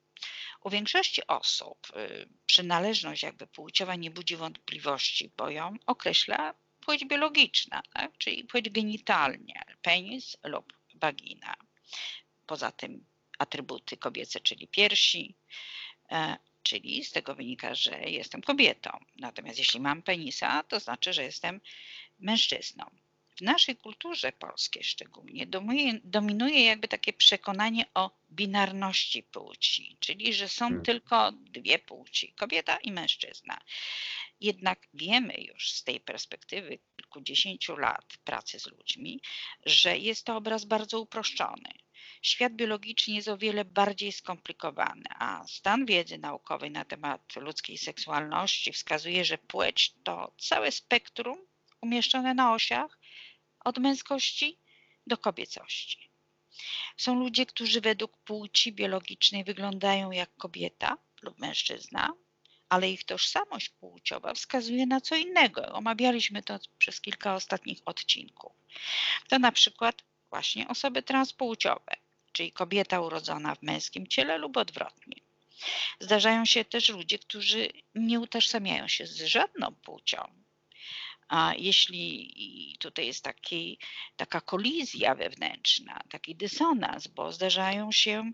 U 0.63 0.69
większości 0.69 1.27
osób 1.27 1.87
y, 1.95 2.29
przynależność 2.45 3.23
jakby 3.23 3.47
płciowa 3.47 3.95
nie 3.95 4.11
budzi 4.11 4.35
wątpliwości, 4.35 5.31
bo 5.37 5.49
ją 5.49 5.75
określa 5.85 6.53
płeć 6.81 7.05
biologiczna, 7.05 7.81
tak? 7.93 8.17
czyli 8.17 8.43
płeć 8.43 8.69
genitalnie, 8.69 9.63
penis 9.81 10.37
lub 10.43 10.73
wagina. 10.95 11.55
Poza 12.45 12.71
tym 12.71 13.05
atrybuty 13.39 13.97
kobiece, 13.97 14.39
czyli 14.39 14.67
piersi, 14.67 15.35
e, 16.11 16.37
czyli 16.69 17.05
z 17.05 17.12
tego 17.12 17.36
wynika, 17.36 17.75
że 17.75 18.00
jestem 18.00 18.41
kobietą. 18.41 18.89
Natomiast 19.15 19.59
jeśli 19.59 19.79
mam 19.79 20.01
penisa, 20.01 20.63
to 20.63 20.79
znaczy, 20.79 21.13
że 21.13 21.24
jestem 21.24 21.62
mężczyzną 22.19 22.86
w 23.38 23.41
naszej 23.41 23.75
kulturze 23.77 24.31
polskiej 24.31 24.83
szczególnie 24.83 25.47
dominuje, 25.47 26.00
dominuje 26.03 26.65
jakby 26.65 26.88
takie 26.88 27.13
przekonanie 27.13 27.86
o 27.93 28.12
binarności 28.31 29.24
płci, 29.24 29.97
czyli 30.00 30.33
że 30.33 30.50
są 30.50 30.65
hmm. 30.65 30.83
tylko 30.83 31.31
dwie 31.31 31.79
płci, 31.79 32.33
kobieta 32.33 32.77
i 32.77 32.91
mężczyzna. 32.91 33.62
Jednak 34.41 34.88
wiemy 34.93 35.33
już 35.33 35.71
z 35.71 35.83
tej 35.83 36.00
perspektywy 36.00 36.79
kilkudziesięciu 36.95 37.75
lat 37.75 38.17
pracy 38.24 38.59
z 38.59 38.65
ludźmi, 38.65 39.21
że 39.65 39.97
jest 39.97 40.25
to 40.25 40.36
obraz 40.36 40.65
bardzo 40.65 41.01
uproszczony. 41.01 41.69
Świat 42.21 42.53
biologiczny 42.53 43.13
jest 43.13 43.27
o 43.27 43.37
wiele 43.37 43.65
bardziej 43.65 44.11
skomplikowany, 44.11 45.03
a 45.19 45.47
stan 45.47 45.85
wiedzy 45.85 46.17
naukowej 46.17 46.71
na 46.71 46.85
temat 46.85 47.35
ludzkiej 47.35 47.77
seksualności 47.77 48.73
wskazuje, 48.73 49.25
że 49.25 49.37
płeć 49.37 49.93
to 50.03 50.33
całe 50.37 50.71
spektrum 50.71 51.47
umieszczone 51.81 52.33
na 52.33 52.53
osiach 52.53 52.99
od 53.65 53.77
męskości 53.77 54.59
do 55.07 55.17
kobiecości. 55.17 56.09
Są 56.97 57.15
ludzie, 57.15 57.45
którzy 57.45 57.81
według 57.81 58.17
płci 58.17 58.73
biologicznej 58.73 59.43
wyglądają 59.43 60.11
jak 60.11 60.35
kobieta 60.35 60.97
lub 61.21 61.39
mężczyzna, 61.39 62.13
ale 62.69 62.91
ich 62.91 63.03
tożsamość 63.03 63.69
płciowa 63.69 64.33
wskazuje 64.33 64.85
na 64.85 65.01
co 65.01 65.15
innego. 65.15 65.65
Omawialiśmy 65.65 66.43
to 66.43 66.59
przez 66.77 67.01
kilka 67.01 67.35
ostatnich 67.35 67.79
odcinków. 67.85 68.51
To 69.29 69.39
na 69.39 69.51
przykład 69.51 70.03
właśnie 70.29 70.67
osoby 70.67 71.03
transpłciowe, 71.03 71.96
czyli 72.31 72.51
kobieta 72.51 73.01
urodzona 73.01 73.55
w 73.55 73.62
męskim 73.62 74.07
ciele 74.07 74.38
lub 74.38 74.57
odwrotnie. 74.57 75.15
Zdarzają 76.00 76.46
się 76.46 76.65
też 76.65 76.89
ludzie, 76.89 77.19
którzy 77.19 77.69
nie 77.96 78.19
utożsamiają 78.19 78.88
się 78.88 79.07
z 79.07 79.22
żadną 79.22 79.75
płcią, 79.75 80.27
a 81.27 81.53
jeśli 81.57 82.75
tutaj 82.79 83.07
jest 83.07 83.24
taki, 83.24 83.79
taka 84.15 84.41
kolizja 84.41 85.15
wewnętrzna, 85.15 86.01
taki 86.10 86.36
dysonans, 86.36 87.07
bo 87.07 87.31
zdarzają 87.31 87.91
się 87.91 88.31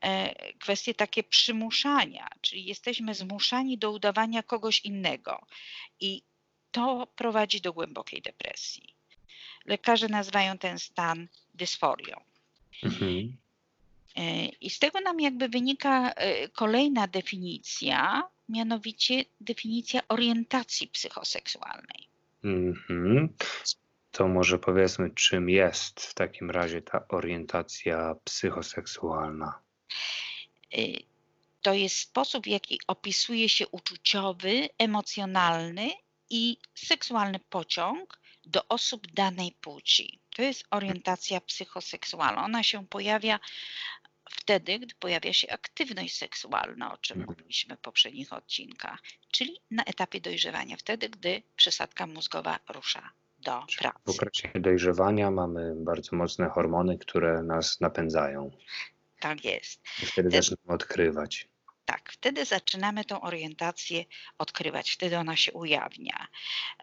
e, 0.00 0.52
kwestie 0.52 0.94
takie 0.94 1.22
przymuszania, 1.22 2.28
czyli 2.40 2.64
jesteśmy 2.64 3.14
zmuszani 3.14 3.78
do 3.78 3.90
udawania 3.90 4.42
kogoś 4.42 4.80
innego 4.80 5.46
i 6.00 6.22
to 6.70 7.06
prowadzi 7.16 7.60
do 7.60 7.72
głębokiej 7.72 8.22
depresji. 8.22 8.97
Lekarze 9.68 10.08
nazywają 10.08 10.58
ten 10.58 10.78
stan 10.78 11.28
dysforią. 11.54 12.16
Mhm. 12.82 13.36
E, 14.16 14.46
I 14.46 14.70
z 14.70 14.78
tego 14.78 15.00
nam 15.00 15.20
jakby 15.20 15.48
wynika 15.48 16.12
e, 16.12 16.48
kolejna 16.48 17.06
definicja, 17.06 18.22
mianowicie 18.48 19.24
definicja 19.40 20.00
orientacji 20.08 20.88
psychoseksualnej. 20.88 22.08
Mhm. 22.44 23.28
To 24.12 24.28
może 24.28 24.58
powiedzmy, 24.58 25.10
czym 25.10 25.50
jest 25.50 26.00
w 26.00 26.14
takim 26.14 26.50
razie 26.50 26.82
ta 26.82 27.08
orientacja 27.08 28.14
psychoseksualna? 28.24 29.58
Y, 30.78 31.02
to 31.62 31.74
jest 31.74 31.96
sposób, 31.96 32.44
w 32.44 32.46
jaki 32.46 32.80
opisuje 32.86 33.48
się 33.48 33.68
uczuciowy, 33.68 34.68
emocjonalny 34.78 35.90
i 36.30 36.56
seksualny 36.74 37.40
pociąg 37.50 38.18
do 38.48 38.68
osób 38.68 39.06
danej 39.12 39.52
płci. 39.60 40.20
To 40.36 40.42
jest 40.42 40.64
orientacja 40.70 41.40
psychoseksualna. 41.40 42.44
Ona 42.44 42.62
się 42.62 42.86
pojawia 42.86 43.40
wtedy, 44.30 44.78
gdy 44.78 44.94
pojawia 44.94 45.32
się 45.32 45.50
aktywność 45.50 46.16
seksualna, 46.16 46.94
o 46.94 46.98
czym 46.98 47.20
mhm. 47.20 47.36
mówiliśmy 47.36 47.76
w 47.76 47.80
poprzednich 47.80 48.32
odcinkach, 48.32 49.00
czyli 49.30 49.60
na 49.70 49.84
etapie 49.84 50.20
dojrzewania, 50.20 50.76
wtedy, 50.76 51.08
gdy 51.08 51.42
przysadka 51.56 52.06
mózgowa 52.06 52.58
rusza 52.68 53.10
do 53.38 53.66
pracy. 53.78 53.98
W 54.06 54.10
okresie 54.10 54.50
dojrzewania 54.54 55.30
mamy 55.30 55.74
bardzo 55.76 56.16
mocne 56.16 56.48
hormony, 56.48 56.98
które 56.98 57.42
nas 57.42 57.80
napędzają. 57.80 58.50
Tak 59.20 59.44
jest. 59.44 59.82
I 60.02 60.06
wtedy 60.06 60.30
zaczynamy 60.30 60.74
odkrywać. 60.74 61.48
Tak, 61.88 62.12
wtedy 62.12 62.44
zaczynamy 62.44 63.04
tą 63.04 63.20
orientację 63.20 64.04
odkrywać, 64.38 64.90
wtedy 64.90 65.18
ona 65.18 65.36
się 65.36 65.52
ujawnia. 65.52 66.28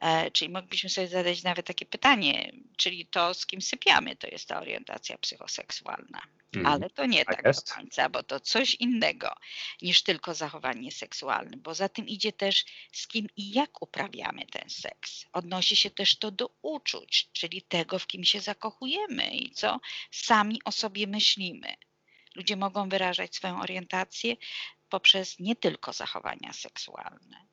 E, 0.02 0.32
czyli 0.32 0.52
moglibyśmy 0.52 0.90
sobie 0.90 1.08
zadać 1.08 1.44
nawet 1.44 1.66
takie 1.66 1.86
pytanie, 1.86 2.52
czyli 2.78 3.06
to 3.06 3.34
z 3.34 3.46
kim 3.46 3.62
sypiamy, 3.62 4.16
to 4.16 4.28
jest 4.28 4.48
ta 4.48 4.60
orientacja 4.60 5.18
psychoseksualna. 5.18 6.22
Mhm. 6.56 6.66
Ale 6.66 6.90
to 6.90 7.06
nie 7.06 7.26
tak, 7.26 7.44
tak 7.44 7.56
do 7.56 7.62
końca, 7.76 8.10
bo 8.10 8.24
to 8.24 8.40
coś 8.40 8.76
innego 8.76 9.36
niż 9.82 10.04
tylko 10.04 10.34
zachowanie 10.34 10.92
seksualne, 10.92 11.58
bo 11.58 11.74
za 11.74 11.90
tym 11.90 12.08
idzie 12.08 12.32
też 12.32 12.66
z 12.92 13.08
kim 13.08 13.28
i 13.38 13.52
jak 13.52 13.82
uprawiamy 13.82 14.46
ten 14.46 14.70
seks. 14.70 15.26
Odnosi 15.34 15.76
się 15.76 15.90
też 15.90 16.18
to 16.18 16.32
do 16.32 16.50
uczuć, 16.62 17.30
czyli 17.34 17.62
tego, 17.62 18.00
w 18.00 18.08
kim 18.08 18.24
się 18.24 18.40
zakochujemy 18.40 19.28
i 19.28 19.52
co 19.52 19.80
sami 20.12 20.62
o 20.66 20.72
sobie 20.72 21.08
myślimy. 21.08 21.76
Ludzie 22.36 22.56
mogą 22.56 22.90
wyrażać 22.90 23.36
swoją 23.36 23.62
orientację 23.62 24.36
poprzez 24.90 25.40
nie 25.40 25.56
tylko 25.56 25.94
zachowania 25.94 26.54
seksualne. 26.54 27.48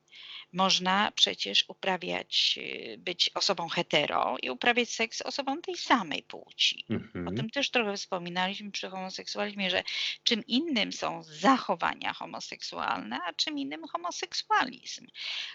Można 0.53 1.13
przecież 1.15 1.65
uprawiać, 1.69 2.59
y, 2.59 2.97
być 2.99 3.31
osobą 3.35 3.69
hetero 3.69 4.37
i 4.43 4.51
uprawiać 4.51 4.89
seks 4.91 5.19
z 5.19 5.23
osobą 5.23 5.63
tej 5.63 5.77
samej 5.77 6.23
płci. 6.23 6.85
O 6.91 6.95
Mhm. 6.95 7.37
tym 7.37 7.51
też 7.51 7.71
trochę 7.71 7.97
wspominaliśmy 7.97 8.71
przy 8.71 8.91
homoseksualizmie, 8.91 9.71
że 9.71 9.83
czym 10.23 10.47
innym 10.47 10.93
są 10.93 11.23
zachowania 11.23 12.13
homoseksualne, 12.13 13.19
a 13.27 13.33
czym 13.33 13.59
innym 13.59 13.89
homoseksualizm. 13.89 15.07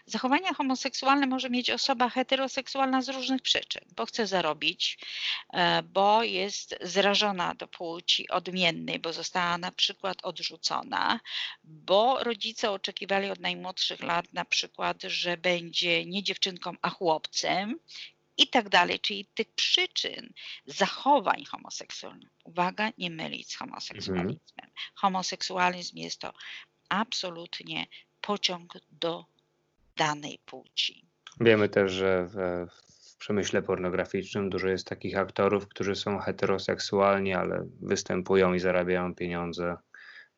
Zachowania 0.06 0.54
homoseksualne 0.54 1.27
może 1.27 1.50
mieć 1.50 1.70
osoba 1.70 2.10
heteroseksualna 2.10 3.01
z 3.01 3.10
różnych 3.10 3.42
przyczyn, 3.42 3.82
bo 3.96 4.06
chce 4.06 4.27
zarobić, 4.27 4.98
e, 5.54 5.84
bo 5.84 6.24
jest 6.24 6.75
zrażona 6.82 7.56
do 7.56 7.68
płci 7.68 8.30
odmiennej, 8.30 9.00
bo 9.00 9.13
została 9.13 9.58
na 9.58 9.72
przykład 9.72 10.18
odrzucona, 10.24 11.20
bo 11.63 12.24
rodzice 12.24 12.72
oczekiwali 12.72 13.30
od 13.30 13.39
najmłodszych 13.39 14.04
lat 14.04 14.34
na 14.34 14.46
przykład, 14.46 14.87
że 15.03 15.38
będzie 15.38 16.06
nie 16.06 16.24
dziewczynką, 16.24 16.74
a 16.82 16.89
chłopcem 16.89 17.79
i 18.38 18.48
tak 18.48 18.70
dalej. 18.70 19.00
Czyli 19.00 19.25
tych 19.25 19.53
przyczyn 19.53 20.34
zachowań 20.65 21.46
homoseksualnych, 21.46 22.29
uwaga, 22.44 22.91
nie 22.98 23.12
mylić 23.12 23.51
z 23.51 23.56
homoseksualizmem. 23.56 24.70
Homoseksualizm 24.96 25.98
jest 25.98 26.20
to 26.20 26.34
absolutnie 26.89 27.88
pociąg 28.22 28.74
do 28.91 29.25
danej 29.96 30.39
płci. 30.46 31.06
Wiemy 31.39 31.70
też, 31.70 31.91
że 31.91 32.25
w, 32.25 32.67
w 33.13 33.17
przemyśle 33.17 33.62
pornograficznym 33.62 34.50
dużo 34.50 34.67
jest 34.67 34.88
takich 34.88 35.17
aktorów, 35.17 35.67
którzy 35.67 35.96
są 35.96 36.20
heteroseksualni, 36.20 37.34
ale 37.34 37.65
występują 37.82 38.53
i 38.53 38.60
zarabiają 38.60 39.15
pieniądze 39.15 39.77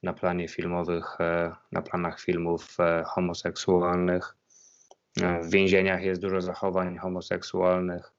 na 0.04 0.14
planie 0.14 0.48
filmowych, 0.48 1.22
e, 1.22 1.56
na 1.72 1.82
planach 1.82 2.20
filmów 2.22 2.80
e, 2.80 3.04
homoseksualnych. 3.08 4.36
E, 5.22 5.44
W 5.44 5.50
więzieniach 5.50 6.04
jest 6.04 6.22
dużo 6.22 6.42
zachowań 6.42 6.98
homoseksualnych. 6.98 8.12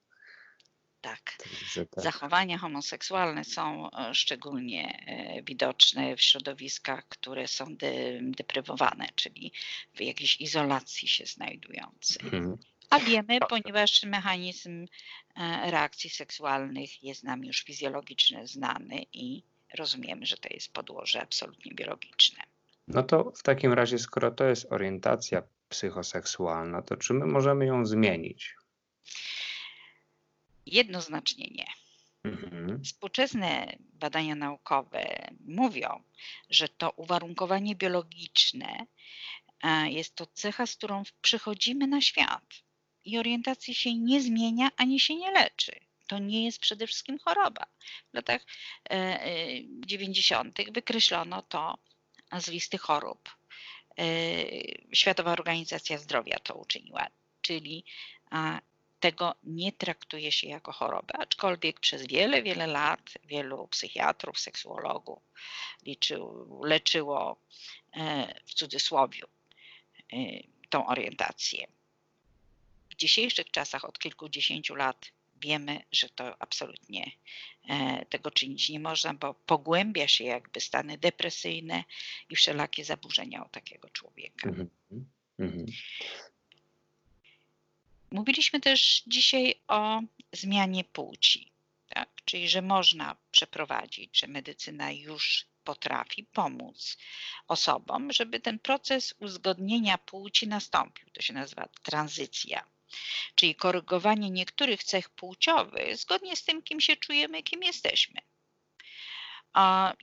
Tak. 1.00 1.36
Tak. 1.74 2.04
Zachowania 2.04 2.58
homoseksualne 2.58 3.44
są 3.44 3.90
e, 3.90 4.14
szczególnie 4.14 5.04
e, 5.06 5.42
widoczne 5.42 6.16
w 6.16 6.22
środowiskach, 6.22 7.08
które 7.08 7.48
są 7.48 7.76
de, 7.76 7.92
deprywowane, 8.22 9.08
czyli 9.14 9.52
w 9.94 10.00
jakiejś 10.00 10.40
izolacji 10.40 11.08
się 11.08 11.26
znajdujące. 11.26 12.20
Mhm. 12.24 12.56
A 12.90 12.98
wiemy, 12.98 13.38
ponieważ 13.48 14.02
mechanizm 14.02 14.86
reakcji 15.64 16.10
seksualnych 16.10 17.02
jest 17.02 17.24
nam 17.24 17.44
już 17.44 17.62
fizjologiczny 17.64 18.46
znany 18.46 19.02
i 19.12 19.42
rozumiemy, 19.78 20.26
że 20.26 20.36
to 20.36 20.48
jest 20.54 20.72
podłoże 20.72 21.22
absolutnie 21.22 21.74
biologiczne. 21.74 22.42
No 22.88 23.02
to 23.02 23.32
w 23.36 23.42
takim 23.42 23.72
razie, 23.72 23.98
skoro 23.98 24.30
to 24.30 24.44
jest 24.44 24.72
orientacja 24.72 25.42
psychoseksualna, 25.70 26.82
to 26.82 26.96
czy 26.96 27.14
my 27.14 27.26
możemy 27.26 27.66
ją 27.66 27.86
zmienić? 27.86 28.54
Jednoznacznie 30.66 31.46
nie. 31.50 31.66
Mhm. 32.24 32.84
Współczesne 32.84 33.76
badania 33.92 34.34
naukowe 34.34 35.30
mówią, 35.46 36.02
że 36.50 36.68
to 36.68 36.90
uwarunkowanie 36.90 37.74
biologiczne 37.74 38.86
e, 39.62 39.90
jest 39.90 40.14
to 40.14 40.26
cecha, 40.26 40.66
z 40.66 40.76
którą 40.76 41.02
przychodzimy 41.22 41.86
na 41.86 42.00
świat 42.00 42.44
i 43.04 43.18
orientacji 43.18 43.74
się 43.74 43.94
nie 43.94 44.20
zmienia 44.20 44.68
ani 44.76 45.00
się 45.00 45.16
nie 45.16 45.32
leczy. 45.32 45.72
To 46.06 46.18
nie 46.18 46.44
jest 46.44 46.58
przede 46.58 46.86
wszystkim 46.86 47.18
choroba. 47.18 47.66
W 48.12 48.14
latach 48.14 48.46
e, 48.90 48.94
e, 48.94 49.46
90. 49.86 50.58
wykreślono 50.72 51.42
to 51.42 51.78
z 52.38 52.48
listy 52.48 52.78
chorób. 52.78 53.39
E, 54.00 54.04
Światowa 54.92 55.32
Organizacja 55.32 55.98
Zdrowia 55.98 56.38
to 56.38 56.54
uczyniła, 56.54 57.06
czyli 57.42 57.84
tego 59.00 59.34
nie 59.44 59.72
traktuje 59.72 60.32
się 60.32 60.48
jako 60.48 60.72
chorobę, 60.72 61.16
aczkolwiek 61.18 61.80
przez 61.80 62.06
wiele, 62.06 62.42
wiele 62.42 62.66
lat 62.66 63.00
wielu 63.24 63.68
psychiatrów, 63.68 64.40
seksuologów 64.40 65.22
leczyło 66.62 67.40
e, 67.92 68.34
w 68.46 68.54
cudzysłowie 68.54 69.20
e, 70.12 70.16
tą 70.70 70.86
orientację. 70.86 71.66
W 72.90 72.94
dzisiejszych 72.94 73.50
czasach 73.50 73.84
od 73.84 73.98
kilkudziesięciu 73.98 74.74
lat 74.74 75.06
wiemy, 75.40 75.82
że 75.92 76.08
to 76.08 76.42
absolutnie 76.42 77.10
e, 77.68 78.06
tego 78.06 78.30
czynić 78.30 78.68
nie 78.68 78.80
można, 78.80 79.14
bo 79.14 79.34
pogłębia 79.34 80.08
się 80.08 80.24
jakby 80.24 80.60
stany 80.60 80.98
depresyjne 80.98 81.84
i 82.30 82.36
wszelakie 82.36 82.84
zaburzenia 82.84 83.42
u 83.42 83.48
takiego 83.48 83.88
człowieka. 83.88 84.48
Mhm. 84.48 84.70
Mhm. 85.38 85.66
Mówiliśmy 88.10 88.60
też 88.60 89.02
dzisiaj 89.06 89.54
o 89.68 90.00
zmianie 90.32 90.84
płci, 90.84 91.52
tak? 91.88 92.08
czyli 92.24 92.48
że 92.48 92.62
można 92.62 93.16
przeprowadzić, 93.30 94.20
że 94.20 94.26
medycyna 94.26 94.92
już 94.92 95.46
potrafi 95.64 96.24
pomóc 96.24 96.98
osobom, 97.48 98.12
żeby 98.12 98.40
ten 98.40 98.58
proces 98.58 99.14
uzgodnienia 99.18 99.98
płci 99.98 100.48
nastąpił. 100.48 101.10
To 101.12 101.22
się 101.22 101.32
nazywa 101.32 101.68
tranzycja, 101.82 102.64
czyli 103.34 103.54
korygowanie 103.54 104.30
niektórych 104.30 104.84
cech 104.84 105.10
płciowych 105.10 105.96
zgodnie 105.96 106.36
z 106.36 106.44
tym, 106.44 106.62
kim 106.62 106.80
się 106.80 106.96
czujemy, 106.96 107.42
kim 107.42 107.62
jesteśmy. 107.62 108.20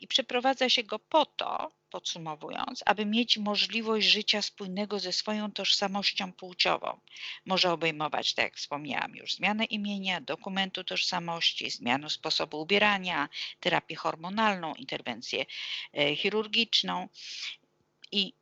I 0.02 0.08
przeprowadza 0.08 0.70
się 0.70 0.84
go 0.84 1.00
po 1.00 1.26
to, 1.26 1.72
podsumowując, 1.90 2.84
aby 2.86 3.06
mieć 3.06 3.38
możliwość 3.38 4.08
życia 4.08 4.42
spójnego 4.42 5.00
ze 5.00 5.12
swoją 5.12 5.52
tożsamością 5.52 6.34
płciową. 6.34 7.00
Może 7.46 7.72
obejmować, 7.72 8.34
tak 8.34 8.46
jak 8.46 8.56
wspomniałam 8.56 9.16
już, 9.16 9.34
zmianę 9.34 9.66
imienia, 9.66 10.22
dokumentu 10.22 10.84
tożsamości, 10.84 11.70
zmianę 11.70 12.10
sposobu 12.10 12.62
ubierania, 12.62 13.30
terapię 13.60 13.96
hormonalną, 13.96 14.76
interwencję 14.76 15.46
e, 15.94 16.16
chirurgiczną 16.16 17.10
i 18.12 18.34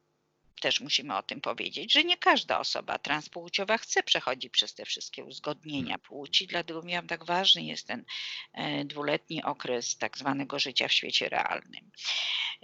też 0.61 0.81
musimy 0.81 1.17
o 1.17 1.23
tym 1.23 1.41
powiedzieć, 1.41 1.93
że 1.93 2.03
nie 2.03 2.17
każda 2.17 2.59
osoba 2.59 2.99
transpłciowa 2.99 3.77
chce 3.77 4.03
przechodzić 4.03 4.51
przez 4.51 4.73
te 4.73 4.85
wszystkie 4.85 5.25
uzgodnienia 5.25 5.97
płci, 5.97 6.47
dlatego 6.47 6.81
miałam 6.81 7.07
tak 7.07 7.25
ważny 7.25 7.63
jest 7.63 7.87
ten 7.87 8.05
e, 8.53 8.85
dwuletni 8.85 9.43
okres 9.43 9.97
tak 9.97 10.17
zwanego 10.17 10.59
życia 10.59 10.87
w 10.87 10.93
świecie 10.93 11.29
realnym. 11.29 11.91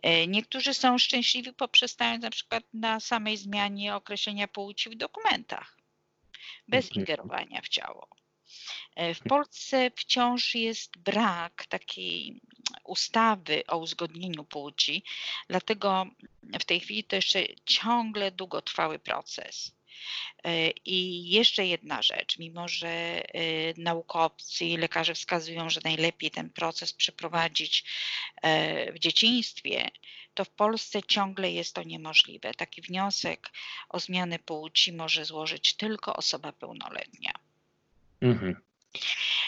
E, 0.01 0.27
Niektórzy 0.27 0.73
są 0.73 0.97
szczęśliwi 0.97 1.54
poprzestając 1.54 2.23
na 2.23 2.30
przykład 2.30 2.63
na 2.73 2.99
samej 2.99 3.38
zmianie 3.38 3.95
określenia 3.95 4.47
płci 4.47 4.89
w 4.89 4.95
dokumentach, 4.95 5.77
bez 6.67 6.91
ingerowania 6.91 7.62
w 7.62 7.69
ciało. 7.69 8.08
E, 8.95 9.13
W 9.13 9.19
Polsce 9.19 9.91
wciąż 9.95 10.56
jest 10.56 10.97
brak 10.97 11.65
takiej 11.65 12.41
ustawy 12.84 13.63
o 13.67 13.77
uzgodnieniu 13.77 14.43
płci, 14.43 15.04
dlatego 15.49 16.06
w 16.60 16.66
tej 16.66 16.80
chwili 16.80 17.04
to 17.04 17.16
jeszcze 17.16 17.44
ciągle 17.66 18.32
długotrwały 18.32 19.00
proces. 19.00 19.72
E, 20.44 20.70
I 20.70 21.30
jeszcze 21.30 21.66
jedna 21.66 22.02
rzecz, 22.02 22.40
mimo 22.40 22.68
że 22.68 22.90
e, 22.90 23.22
naukowcy 23.78 24.66
i 24.66 24.78
lekarze 24.78 25.14
wskazują, 25.14 25.70
że 25.70 25.82
najlepiej 25.84 26.32
ten 26.32 26.50
proces 26.50 26.94
przeprowadzić 26.94 27.84
e, 28.42 28.94
w 28.94 29.00
dzieciństwie, 29.00 29.90
to 30.34 30.46
w 30.46 30.50
Polsce 30.50 31.04
ciągle 31.04 31.52
jest 31.52 31.76
to 31.76 31.84
niemożliwe. 31.84 32.54
Taki 32.54 32.82
wniosek 32.82 33.50
o 33.90 34.00
zmianę 34.00 34.40
płci 34.40 34.94
może 34.94 35.26
złożyć 35.26 35.74
tylko 35.74 36.16
osoba 36.16 36.52
pełnoletnia. 36.52 37.32
Mhm. 38.22 38.56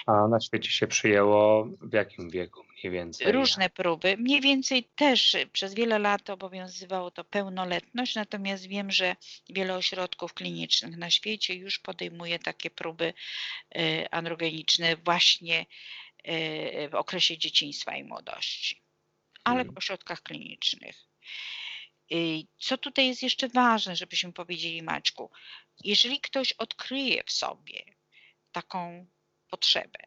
A 0.05 0.27
na 0.27 0.39
świecie 0.39 0.71
się 0.71 0.87
przyjęło 0.87 1.65
w 1.81 1.93
jakim 1.93 2.29
wieku 2.29 2.63
mniej 2.83 2.99
więcej? 2.99 3.31
Różne 3.31 3.69
próby. 3.69 4.17
Mniej 4.17 4.41
więcej 4.41 4.83
też 4.83 5.37
przez 5.53 5.73
wiele 5.73 5.99
lat 5.99 6.29
obowiązywało 6.29 7.11
to 7.11 7.23
pełnoletność, 7.23 8.15
natomiast 8.15 8.67
wiem, 8.67 8.91
że 8.91 9.15
wiele 9.49 9.75
ośrodków 9.75 10.33
klinicznych 10.33 10.97
na 10.97 11.09
świecie 11.09 11.53
już 11.55 11.79
podejmuje 11.79 12.39
takie 12.39 12.69
próby 12.69 13.13
y, 13.77 14.09
androgeniczne 14.11 14.95
właśnie 14.95 15.65
y, 16.27 16.89
w 16.89 16.95
okresie 16.95 17.37
dzieciństwa 17.37 17.95
i 17.95 18.03
młodości, 18.03 18.81
ale 19.43 19.57
w 19.59 19.67
Mhm. 19.67 19.77
ośrodkach 19.77 20.21
klinicznych. 20.23 20.95
Y, 22.11 22.43
Co 22.59 22.77
tutaj 22.77 23.07
jest 23.07 23.23
jeszcze 23.23 23.47
ważne, 23.49 23.95
żebyśmy 23.95 24.33
powiedzieli 24.33 24.81
Maćku, 24.81 25.31
jeżeli 25.83 26.19
ktoś 26.21 26.51
odkryje 26.53 27.23
w 27.23 27.31
sobie 27.31 27.83
taką 28.51 29.07
potrzebę, 29.49 29.99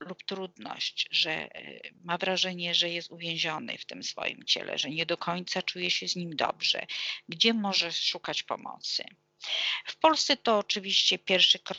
lub 0.00 0.22
trudność, 0.22 1.08
że 1.10 1.30
e, 1.30 1.80
ma 2.04 2.18
wrażenie, 2.18 2.74
że 2.74 2.90
jest 2.90 3.10
uwięziony 3.10 3.78
w 3.78 3.84
tym 3.84 4.02
swoim 4.02 4.44
ciele, 4.44 4.78
że 4.78 4.90
nie 4.90 5.06
do 5.06 5.16
końca 5.16 5.62
czuje 5.62 5.90
się 5.90 6.08
z 6.08 6.16
nim 6.16 6.36
dobrze, 6.36 6.86
gdzie 7.28 7.54
może 7.54 7.92
szukać 7.92 8.42
pomocy. 8.42 9.04
W 9.86 9.96
Polsce 9.96 10.36
to 10.36 10.58
oczywiście 10.58 11.18
pierwszy 11.18 11.58
krok 11.58 11.78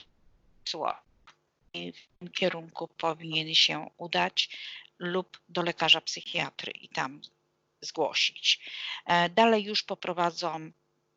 w 1.76 2.20
tym 2.20 2.30
kierunku 2.32 2.88
powinien 2.88 3.56
się 3.56 3.90
udać 3.98 4.50
lub 5.00 5.42
do 5.50 5.62
lekarza 5.62 6.02
psychiatry 6.02 6.72
i 6.72 6.90
tam 6.90 7.22
zgłosić. 7.82 8.60
E, 9.06 9.30
Dalej 9.30 9.64
już 9.64 9.84
poprowadzą 9.84 10.72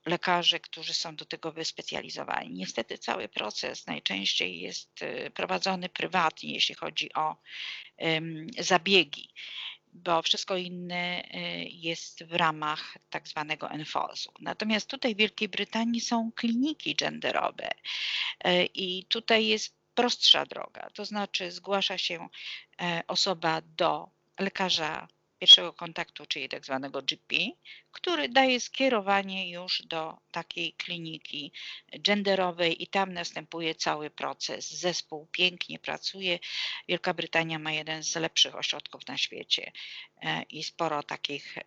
lekarzy, 0.07 0.61
którzy 0.61 0.95
są 0.95 1.17
do 1.17 1.25
tego 1.25 1.53
wyspecjalizowani. 1.53 2.51
Niestety 2.51 2.99
cały 2.99 3.29
proces 3.29 3.87
najczęściej 3.87 4.61
jest 4.61 5.03
y, 5.03 5.31
prowadzony 5.35 5.89
prywatnie, 5.89 6.53
jeśli 6.53 6.75
chodzi 6.75 7.15
o 7.15 7.37
zabiegi, 8.59 9.29
bo 9.93 10.23
wszystko 10.23 10.57
inne 10.57 11.23
y, 11.25 11.29
jest 11.69 12.25
w 12.25 12.33
ramach 12.33 12.99
tak 13.11 13.29
zwanego 13.29 13.71
enfozu. 13.71 14.33
Natomiast 14.41 14.91
tutaj 14.91 15.15
w 15.15 15.19
Wielkiej 15.19 15.49
Brytanii 15.49 16.01
są 16.01 16.33
kliniki 16.33 16.95
genderowe 16.95 17.71
y, 17.71 18.65
i 18.75 19.05
tutaj 19.05 19.47
jest 19.47 19.79
prostsza 19.95 20.47
droga, 20.47 20.91
to 20.95 21.05
znaczy 21.05 21.53
zgłasza 21.53 21.99
się 21.99 22.29
e, 22.81 23.03
osoba 23.09 23.61
do 23.77 24.11
lekarza 24.39 25.09
pierwszego 25.39 25.73
kontaktu, 25.73 26.27
czyli 26.27 26.49
tak 26.49 26.65
zwanego 26.65 27.03
GP, 27.03 27.37
który 27.93 28.29
daje 28.29 28.61
skierowanie 28.61 29.51
już 29.51 29.83
do 29.83 30.19
takiej 30.31 30.73
kliniki 30.73 31.53
genderowej 31.93 32.83
i 32.83 32.87
tam 32.87 33.13
następuje 33.13 33.75
cały 33.75 34.11
proces. 34.11 34.71
Zespół 34.71 35.27
pięknie 35.33 35.79
pracuje. 35.79 36.39
Wielka 36.89 37.15
Brytania 37.15 37.59
ma 37.59 37.73
jeden 37.73 38.03
z 38.03 38.17
lepszych 38.17 38.55
ośrodków 38.55 39.07
na 39.07 39.17
świecie 39.17 39.73
e, 40.23 40.43
i 40.43 40.63
sporo 40.63 41.03
takich 41.03 41.59
e, 41.59 41.63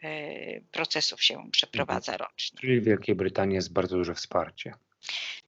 procesów 0.62 1.24
się 1.24 1.52
przeprowadza 1.52 2.12
mhm. 2.12 2.30
rocznie. 2.30 2.60
Czyli 2.60 2.82
w 2.82 2.84
Wielkiej 2.84 3.16
Brytanii 3.16 3.56
jest 3.56 3.74
bardzo 3.74 3.98
duże 3.98 4.16
wsparcie. 4.16 4.74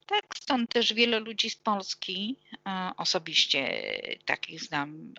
Tak, 0.06 0.26
stąd 0.36 0.70
też 0.70 0.94
wiele 0.94 1.20
ludzi 1.20 1.50
z 1.50 1.56
Polski, 1.56 2.40
e, 2.68 2.92
osobiście 2.98 3.84
takich 4.26 4.62
znam 4.62 5.14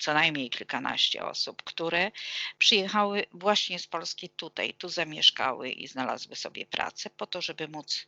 co 0.00 0.14
najmniej 0.14 0.50
kilkanaście 0.50 1.24
osób, 1.24 1.62
które 1.62 2.10
przyjechały 2.58 3.24
właśnie 3.32 3.78
z 3.78 3.86
Polski 3.86 4.28
tutaj, 4.28 4.74
tu 4.74 4.88
zamieszkały 4.88 5.70
i 5.70 5.88
znalazły 5.88 6.36
sobie 6.36 6.66
pracę 6.66 7.10
po 7.10 7.26
to, 7.26 7.42
żeby 7.42 7.68
móc 7.68 8.06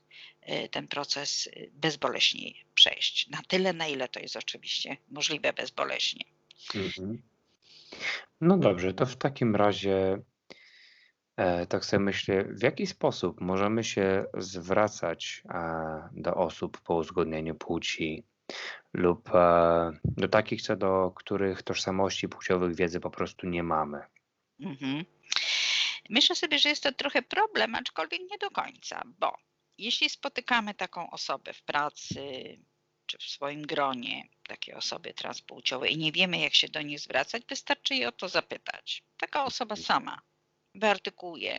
y, 0.48 0.68
ten 0.68 0.88
proces 0.88 1.46
y, 1.46 1.70
bezboleśnie 1.72 2.52
przejść. 2.74 3.28
Na 3.28 3.42
tyle, 3.48 3.72
na 3.72 3.86
ile 3.86 4.08
to 4.08 4.20
jest 4.20 4.36
oczywiście 4.36 4.96
możliwe 5.10 5.52
bezboleśnie. 5.52 6.24
Mhm. 6.74 7.22
No 8.40 8.58
dobrze, 8.58 8.94
to 8.94 9.06
w 9.06 9.16
takim 9.16 9.56
razie 9.56 10.22
e, 11.36 11.66
tak 11.66 11.84
sobie 11.84 12.00
myślę, 12.00 12.44
w 12.44 12.62
jaki 12.62 12.86
sposób 12.86 13.40
możemy 13.40 13.84
się 13.84 14.24
zwracać 14.38 15.42
e, 15.48 16.08
do 16.12 16.34
osób 16.34 16.80
po 16.80 16.94
uzgodnieniu 16.94 17.54
płci 17.54 18.24
lub 18.94 19.34
e, 19.34 19.92
do 20.04 20.28
takich, 20.28 20.62
co 20.62 20.76
do 20.76 21.12
których 21.16 21.62
tożsamości 21.62 22.28
płciowych 22.28 22.74
wiedzy 22.76 23.00
po 23.00 23.10
prostu 23.10 23.46
nie 23.46 23.62
mamy. 23.62 24.02
Mhm. 24.60 25.04
Myślę 26.10 26.36
sobie, 26.36 26.58
że 26.58 26.68
jest 26.68 26.82
to 26.82 26.92
trochę 26.92 27.22
problem, 27.22 27.74
aczkolwiek 27.74 28.20
nie 28.30 28.38
do 28.38 28.50
końca, 28.50 29.02
bo 29.18 29.36
jeśli 29.78 30.10
spotykamy 30.10 30.74
taką 30.74 31.10
osobę 31.10 31.52
w 31.52 31.62
pracy 31.62 32.58
czy 33.06 33.18
w 33.18 33.22
swoim 33.22 33.62
gronie, 33.62 34.28
takie 34.42 34.76
osoby 34.76 35.14
transpłciowe 35.14 35.88
i 35.88 35.98
nie 35.98 36.12
wiemy, 36.12 36.38
jak 36.38 36.54
się 36.54 36.68
do 36.68 36.82
nich 36.82 37.00
zwracać, 37.00 37.42
wystarczy 37.48 37.94
je 37.94 38.08
o 38.08 38.12
to 38.12 38.28
zapytać. 38.28 39.02
Taka 39.16 39.44
osoba 39.44 39.76
sama 39.76 40.22
wyartykułuje, 40.74 41.58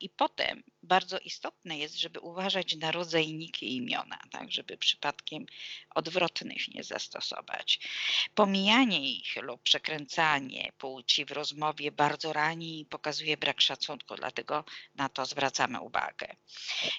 i 0.00 0.08
potem 0.08 0.62
bardzo 0.82 1.18
istotne 1.18 1.78
jest, 1.78 2.00
żeby 2.00 2.20
uważać 2.20 2.76
na 2.76 2.92
rodzajniki 2.92 3.76
imiona, 3.76 4.18
tak, 4.30 4.52
żeby 4.52 4.76
przypadkiem 4.76 5.46
odwrotnych 5.94 6.68
nie 6.68 6.84
zastosować. 6.84 7.80
Pomijanie 8.34 9.12
ich 9.12 9.36
lub 9.42 9.62
przekręcanie 9.62 10.72
płci 10.78 11.24
w 11.24 11.30
rozmowie 11.30 11.92
bardzo 11.92 12.32
rani 12.32 12.80
i 12.80 12.86
pokazuje 12.86 13.36
brak 13.36 13.60
szacunku, 13.60 14.16
dlatego 14.16 14.64
na 14.94 15.08
to 15.08 15.26
zwracamy 15.26 15.80
uwagę. 15.80 16.36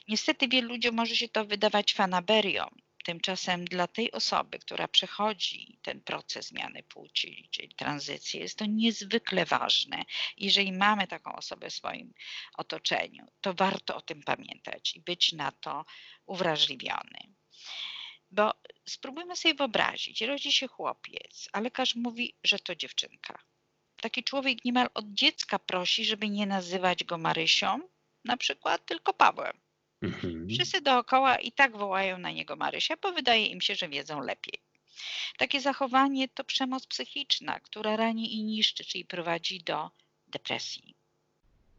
Niestety 0.08 0.48
wielu 0.48 0.70
ludziom 0.70 0.96
może 0.96 1.16
się 1.16 1.30
to 1.30 1.46
wydawać 1.46 1.94
fanaberią, 1.94 2.68
Tymczasem 3.06 3.66
dla 3.66 3.88
tej 3.88 4.12
osoby, 4.12 4.60
która 4.60 4.88
przechodzi 4.88 5.80
ten 5.82 6.02
proces 6.02 6.48
zmiany 6.48 6.84
płci, 6.84 7.50
czyli 7.52 7.76
tranzycji, 7.76 8.40
jest 8.40 8.58
to 8.58 8.66
niezwykle 8.66 9.46
ważne. 9.46 10.04
Jeżeli 10.38 10.72
mamy 10.72 11.08
taką 11.08 11.36
osobę 11.36 11.70
w 11.70 11.74
swoim 11.74 12.14
otoczeniu, 12.58 13.26
to 13.42 13.54
warto 13.54 13.96
o 13.96 14.02
tym 14.02 14.24
pamiętać 14.24 14.96
i 14.96 15.02
być 15.02 15.34
na 15.34 15.52
to 15.52 15.86
uwrażliwiony. 16.26 17.20
Bo 18.32 18.54
spróbujmy 18.90 19.36
sobie 19.36 19.56
wyobrazić, 19.56 20.22
rodzi 20.22 20.52
się 20.52 20.68
chłopiec, 20.68 21.50
a 21.54 21.60
lekarz 21.60 21.96
mówi, 21.96 22.36
że 22.44 22.60
to 22.60 22.76
dziewczynka. 22.76 23.40
Taki 24.02 24.24
człowiek 24.24 24.66
niemal 24.66 24.90
od 24.94 25.06
dziecka 25.14 25.60
prosi, 25.60 26.06
żeby 26.06 26.30
nie 26.30 26.46
nazywać 26.46 27.04
go 27.04 27.18
Marysią, 27.18 27.80
na 28.26 28.38
przykład, 28.38 28.86
tylko 28.86 29.14
Pawłem. 29.14 29.60
Mhm. 30.50 30.58
Wszyscy 30.58 30.82
dookoła 30.82 31.36
i 31.36 31.52
tak 31.52 31.78
wołają 31.78 32.18
na 32.18 32.32
niego 32.32 32.56
Marysia, 32.56 32.96
bo 33.02 33.12
wydaje 33.12 33.46
im 33.46 33.62
się, 33.62 33.76
że 33.76 33.90
wiedzą 33.90 34.20
lepiej. 34.20 34.60
Takie 35.38 35.62
zachowanie 35.62 36.28
to 36.28 36.44
przemoc 36.44 36.88
psychiczna, 36.88 37.60
która 37.60 37.96
rani 37.96 38.36
i 38.36 38.44
niszczy, 38.44 38.86
czyli 38.86 39.06
prowadzi 39.06 39.60
do 39.60 39.92
depresji. 40.28 40.96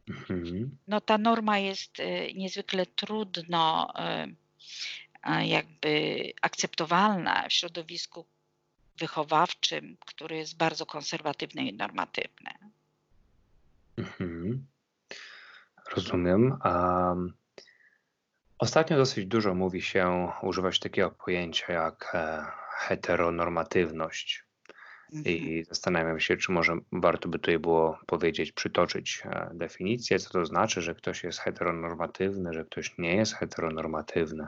Mhm. 0.09 0.77
No 0.87 1.01
ta 1.01 1.17
norma 1.17 1.59
jest 1.59 1.99
y, 1.99 2.33
niezwykle 2.35 2.85
trudno 2.85 3.93
y, 5.29 5.45
jakby 5.45 6.23
akceptowalna 6.41 7.47
w 7.49 7.53
środowisku 7.53 8.25
wychowawczym, 8.97 9.97
które 10.05 10.37
jest 10.37 10.57
bardzo 10.57 10.85
konserwatywne 10.85 11.63
i 11.63 11.73
normatywne. 11.73 12.51
Mhm. 13.97 14.65
Rozumiem. 15.95 16.59
Um, 16.65 17.33
Ostatnio 18.61 18.97
dosyć 18.97 19.25
dużo 19.25 19.55
mówi 19.55 19.81
się, 19.81 20.31
używać 20.41 20.79
takiego 20.79 21.11
pojęcia 21.11 21.73
jak 21.73 22.11
e, 22.13 22.45
heteronormatywność. 22.77 24.43
Mhm. 25.13 25.35
I 25.35 25.65
zastanawiam 25.69 26.19
się, 26.19 26.37
czy 26.37 26.51
może 26.51 26.77
warto 26.91 27.29
by 27.29 27.39
tutaj 27.39 27.59
było 27.59 27.99
powiedzieć, 28.05 28.51
przytoczyć 28.51 29.23
e, 29.25 29.49
definicję, 29.53 30.19
co 30.19 30.29
to 30.29 30.45
znaczy, 30.45 30.81
że 30.81 30.95
ktoś 30.95 31.23
jest 31.23 31.39
heteronormatywny, 31.39 32.53
że 32.53 32.65
ktoś 32.65 32.97
nie 32.97 33.15
jest 33.15 33.35
heteronormatywny. 33.35 34.47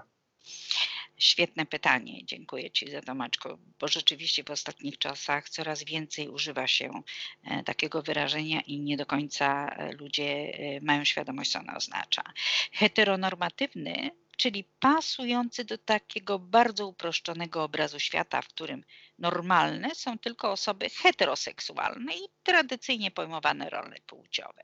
Świetne 1.18 1.66
pytanie, 1.66 2.26
dziękuję 2.26 2.72
Ci 2.72 2.92
za 2.92 3.02
to 3.02 3.16
Maczko, 3.16 3.58
bo 3.80 3.88
rzeczywiście 3.88 4.44
w 4.44 4.52
ostatnich 4.52 4.98
czasach 4.98 5.50
coraz 5.50 5.84
więcej 5.84 6.28
używa 6.28 6.68
się 6.68 7.02
e, 7.44 7.64
takiego 7.64 8.02
wyrażenia 8.02 8.62
i 8.62 8.80
nie 8.80 8.98
do 8.98 9.06
końca 9.06 9.70
e, 9.70 9.92
ludzie 9.92 10.24
e, 10.26 10.82
mają 10.82 11.06
świadomość, 11.06 11.52
co 11.52 11.60
ono 11.60 11.74
oznacza. 11.76 12.24
Heteronormatywny, 12.72 14.12
czyli 14.38 14.64
pasujący 14.80 15.66
do 15.66 15.78
takiego 15.78 16.40
bardzo 16.40 16.88
uproszczonego 16.88 17.64
obrazu 17.64 18.00
świata, 18.00 18.42
w 18.42 18.48
którym 18.48 18.84
normalne 19.20 19.96
są 19.96 20.20
tylko 20.20 20.52
osoby 20.52 20.90
heteroseksualne 20.90 22.14
i 22.14 22.30
tradycyjnie 22.44 23.12
pojmowane 23.12 23.70
role 23.70 23.96
płciowe. 24.08 24.62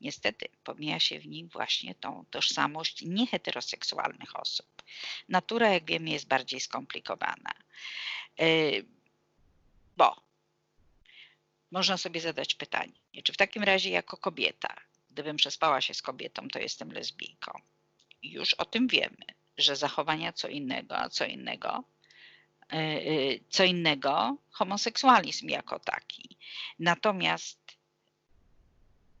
Niestety 0.00 0.48
pomija 0.64 1.00
się 1.00 1.18
w 1.18 1.26
nim 1.26 1.48
właśnie 1.48 1.94
tą 1.94 2.24
tożsamość 2.30 3.02
nieheteroseksualnych 3.02 4.40
osób. 4.40 4.82
Natura, 5.28 5.68
jak 5.68 5.84
wiemy, 5.84 6.10
jest 6.10 6.28
bardziej 6.28 6.60
skomplikowana. 6.60 7.54
E, 8.40 8.46
bo 9.96 10.16
można 11.70 11.96
sobie 11.96 12.20
zadać 12.20 12.54
pytanie, 12.54 12.92
czy 13.24 13.32
w 13.32 13.36
takim 13.36 13.62
razie 13.62 13.90
jako 13.90 14.16
kobieta, 14.16 14.76
gdybym 15.10 15.36
przespała 15.36 15.80
się 15.80 15.94
z 15.94 16.02
kobietą, 16.02 16.48
to 16.48 16.58
jestem 16.58 16.92
lesbijką. 16.92 17.60
Już 18.22 18.54
o 18.54 18.64
tym 18.64 18.88
wiemy, 18.88 19.26
że 19.58 19.76
zachowania 19.76 20.32
co 20.32 20.48
innego, 20.48 20.96
co 21.10 21.24
innego 21.24 21.84
e, 22.72 22.76
e, 22.76 23.02
co 23.48 23.64
innego 23.64 24.36
homoseksualizm 24.50 25.48
jako 25.48 25.78
taki. 25.78 26.36
Natomiast 26.78 27.69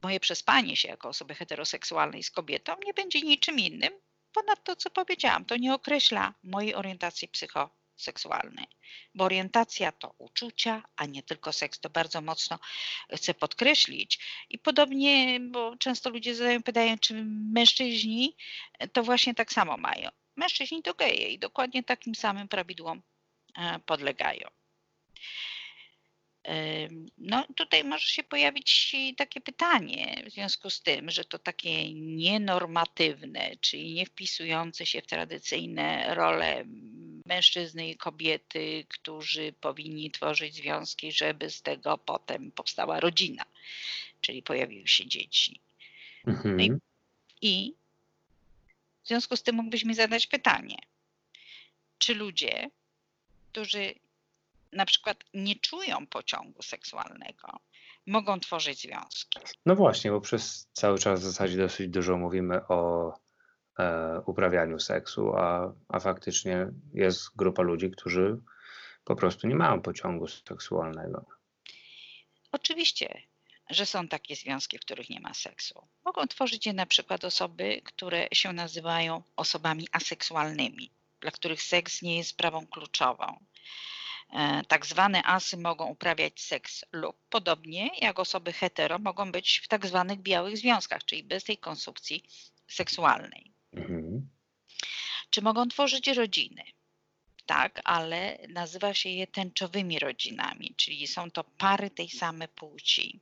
moje 0.02 0.20
przespanie 0.20 0.76
się 0.76 0.88
jako 0.88 1.08
osoby 1.08 1.34
heteroseksualnej 1.34 2.22
z 2.22 2.30
kobietą 2.30 2.76
nie 2.86 2.94
będzie 2.94 3.20
niczym 3.20 3.58
innym 3.58 3.92
ponad 4.32 4.64
to, 4.64 4.76
co 4.76 4.90
powiedziałam. 4.90 5.44
To 5.44 5.56
nie 5.56 5.74
określa 5.74 6.34
mojej 6.42 6.74
orientacji 6.74 7.28
psychoseksualnej, 7.28 8.66
bo 9.14 9.24
orientacja 9.24 9.92
to 9.92 10.14
uczucia, 10.18 10.82
a 10.96 11.06
nie 11.06 11.22
tylko 11.22 11.52
seks. 11.52 11.80
To 11.80 11.90
bardzo 11.90 12.20
mocno 12.20 12.58
chcę 13.14 13.34
podkreślić. 13.34 14.18
I 14.50 14.58
podobnie, 14.58 15.40
bo 15.40 15.76
często 15.76 16.10
ludzie 16.10 16.34
zadają 16.34 16.62
pytanie, 16.62 16.98
czy 16.98 17.14
mężczyźni 17.52 18.36
to 18.92 19.02
właśnie 19.02 19.34
tak 19.34 19.52
samo 19.52 19.76
mają. 19.76 20.10
Mężczyźni 20.36 20.82
to 20.82 20.94
geje 20.94 21.28
i 21.28 21.38
dokładnie 21.38 21.82
takim 21.82 22.14
samym 22.14 22.48
prawidłom 22.48 23.02
e, 23.56 23.78
podlegają. 23.78 24.48
No, 27.18 27.46
tutaj 27.56 27.84
może 27.84 28.08
się 28.08 28.22
pojawić 28.22 28.96
takie 29.16 29.40
pytanie 29.40 30.22
w 30.26 30.30
związku 30.30 30.70
z 30.70 30.80
tym, 30.82 31.10
że 31.10 31.24
to 31.24 31.38
takie 31.38 31.94
nienormatywne, 31.94 33.56
czyli 33.60 33.92
nie 33.92 34.06
wpisujące 34.06 34.86
się 34.86 35.02
w 35.02 35.06
tradycyjne 35.06 36.14
role 36.14 36.64
mężczyzny 37.26 37.88
i 37.88 37.96
kobiety, 37.96 38.84
którzy 38.88 39.52
powinni 39.52 40.10
tworzyć 40.10 40.54
związki, 40.54 41.12
żeby 41.12 41.50
z 41.50 41.62
tego 41.62 41.98
potem 41.98 42.50
powstała 42.52 43.00
rodzina, 43.00 43.44
czyli 44.20 44.42
pojawiły 44.42 44.88
się 44.88 45.06
dzieci. 45.06 45.60
Mhm. 46.26 46.56
No 46.56 46.62
i, 46.62 46.72
I 47.42 47.74
W 49.04 49.08
związku 49.08 49.36
z 49.36 49.42
tym 49.42 49.56
mógłbyś 49.56 49.84
mi 49.84 49.94
zadać 49.94 50.26
pytanie, 50.26 50.76
czy 51.98 52.14
ludzie, 52.14 52.70
którzy 53.52 53.94
na 54.72 54.86
przykład 54.86 55.24
nie 55.34 55.56
czują 55.56 56.06
pociągu 56.06 56.62
seksualnego, 56.62 57.60
mogą 58.06 58.40
tworzyć 58.40 58.82
związki? 58.82 59.38
No 59.66 59.76
właśnie, 59.76 60.10
bo 60.10 60.20
przez 60.20 60.68
cały 60.72 60.98
czas 60.98 61.20
w 61.20 61.24
zasadzie 61.24 61.56
dosyć 61.56 61.88
dużo 61.88 62.16
mówimy 62.16 62.66
o 62.66 63.12
e, 63.78 64.20
uprawianiu 64.26 64.78
seksu, 64.78 65.32
a, 65.36 65.72
a 65.88 66.00
faktycznie 66.00 66.66
jest 66.94 67.36
grupa 67.36 67.62
ludzi, 67.62 67.90
którzy 67.90 68.40
po 69.04 69.16
prostu 69.16 69.46
nie 69.46 69.56
mają 69.56 69.82
pociągu 69.82 70.26
seksualnego. 70.28 71.26
Oczywiście, 72.52 73.22
że 73.70 73.86
są 73.86 74.08
takie 74.08 74.36
związki, 74.36 74.78
w 74.78 74.80
których 74.80 75.10
nie 75.10 75.20
ma 75.20 75.34
seksu. 75.34 75.88
Mogą 76.04 76.26
tworzyć 76.26 76.66
je 76.66 76.72
na 76.72 76.86
przykład 76.86 77.24
osoby, 77.24 77.80
które 77.84 78.28
się 78.32 78.52
nazywają 78.52 79.22
osobami 79.36 79.88
aseksualnymi, 79.92 80.90
dla 81.20 81.30
których 81.30 81.62
seks 81.62 82.02
nie 82.02 82.16
jest 82.16 82.30
sprawą 82.30 82.66
kluczową. 82.66 83.44
E, 84.32 84.62
tak 84.68 84.86
zwane 84.86 85.22
asy 85.22 85.56
mogą 85.56 85.86
uprawiać 85.86 86.40
seks 86.40 86.84
lub 86.92 87.16
podobnie 87.30 87.90
jak 88.00 88.18
osoby 88.18 88.52
hetero 88.52 88.98
mogą 88.98 89.32
być 89.32 89.60
w 89.64 89.68
tak 89.68 89.86
zwanych 89.86 90.18
białych 90.20 90.58
związkach, 90.58 91.04
czyli 91.04 91.24
bez 91.24 91.44
tej 91.44 91.58
konsumpcji 91.58 92.22
seksualnej. 92.68 93.52
Mhm. 93.72 94.28
Czy 95.30 95.42
mogą 95.42 95.68
tworzyć 95.68 96.08
rodziny? 96.08 96.62
Tak, 97.50 97.80
ale 97.84 98.38
nazywa 98.48 98.94
się 98.94 99.08
je 99.08 99.26
tęczowymi 99.26 99.98
rodzinami, 99.98 100.74
czyli 100.76 101.06
są 101.06 101.30
to 101.30 101.44
pary 101.44 101.90
tej 101.90 102.10
samej 102.10 102.48
płci. 102.48 103.20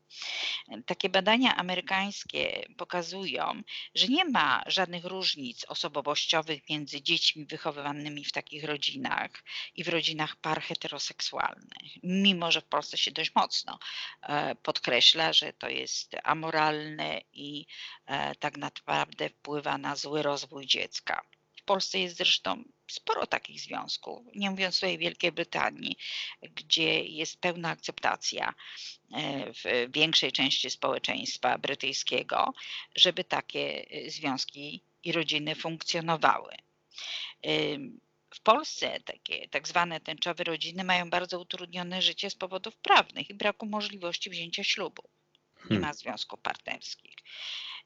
Takie 0.86 1.08
badania 1.08 1.56
amerykańskie 1.56 2.66
pokazują, 2.76 3.62
że 3.94 4.06
nie 4.08 4.24
ma 4.24 4.62
żadnych 4.66 5.04
różnic 5.04 5.64
osobowościowych 5.68 6.68
między 6.68 7.02
dziećmi 7.02 7.46
wychowywanymi 7.46 8.24
w 8.24 8.32
takich 8.32 8.64
rodzinach 8.64 9.30
i 9.74 9.84
w 9.84 9.88
rodzinach 9.88 10.36
par 10.36 10.62
heteroseksualnych, 10.62 11.92
mimo 12.02 12.52
że 12.52 12.60
w 12.60 12.68
Polsce 12.68 12.98
się 12.98 13.10
dość 13.10 13.34
mocno 13.34 13.78
e, 14.22 14.54
podkreśla, 14.54 15.32
że 15.32 15.52
to 15.52 15.68
jest 15.68 16.16
amoralne 16.24 17.20
i 17.32 17.66
e, 18.06 18.34
tak 18.34 18.56
naprawdę 18.56 19.28
wpływa 19.28 19.78
na 19.78 19.96
zły 19.96 20.22
rozwój 20.22 20.66
dziecka. 20.66 21.22
W 21.56 21.64
Polsce 21.64 21.98
jest 21.98 22.16
zresztą 22.16 22.64
sporo 22.88 23.26
takich 23.26 23.60
związków, 23.60 24.26
nie 24.34 24.50
mówiąc 24.50 24.74
tutaj 24.74 24.94
o 24.94 24.98
Wielkiej 24.98 25.32
Brytanii, 25.32 25.96
gdzie 26.42 27.04
jest 27.04 27.40
pełna 27.40 27.68
akceptacja 27.68 28.54
e, 29.12 29.52
w 29.52 29.92
większej 29.92 30.32
części 30.32 30.70
społeczeństwa 30.70 31.58
brytyjskiego, 31.58 32.54
żeby 32.94 33.24
takie 33.24 33.86
e, 33.90 34.10
związki 34.10 34.82
i 35.04 35.12
rodziny 35.12 35.54
funkcjonowały. 35.54 36.54
W 38.34 38.40
Polsce 38.40 39.00
takie 39.00 39.48
tak 39.48 39.68
zwane 39.68 40.00
tęczowe 40.00 40.44
rodziny 40.44 40.84
mają 40.84 41.10
bardzo 41.10 41.40
utrudnione 41.40 42.02
życie 42.02 42.30
z 42.30 42.34
powodów 42.34 42.76
prawnych 42.76 43.30
i 43.30 43.34
braku 43.34 43.66
możliwości 43.66 44.30
wzięcia 44.30 44.64
ślubu. 44.64 45.02
Nie 45.56 45.68
hmm. 45.68 45.82
ma 45.82 45.94
związków 45.94 46.40
partnerskich. 46.40 47.14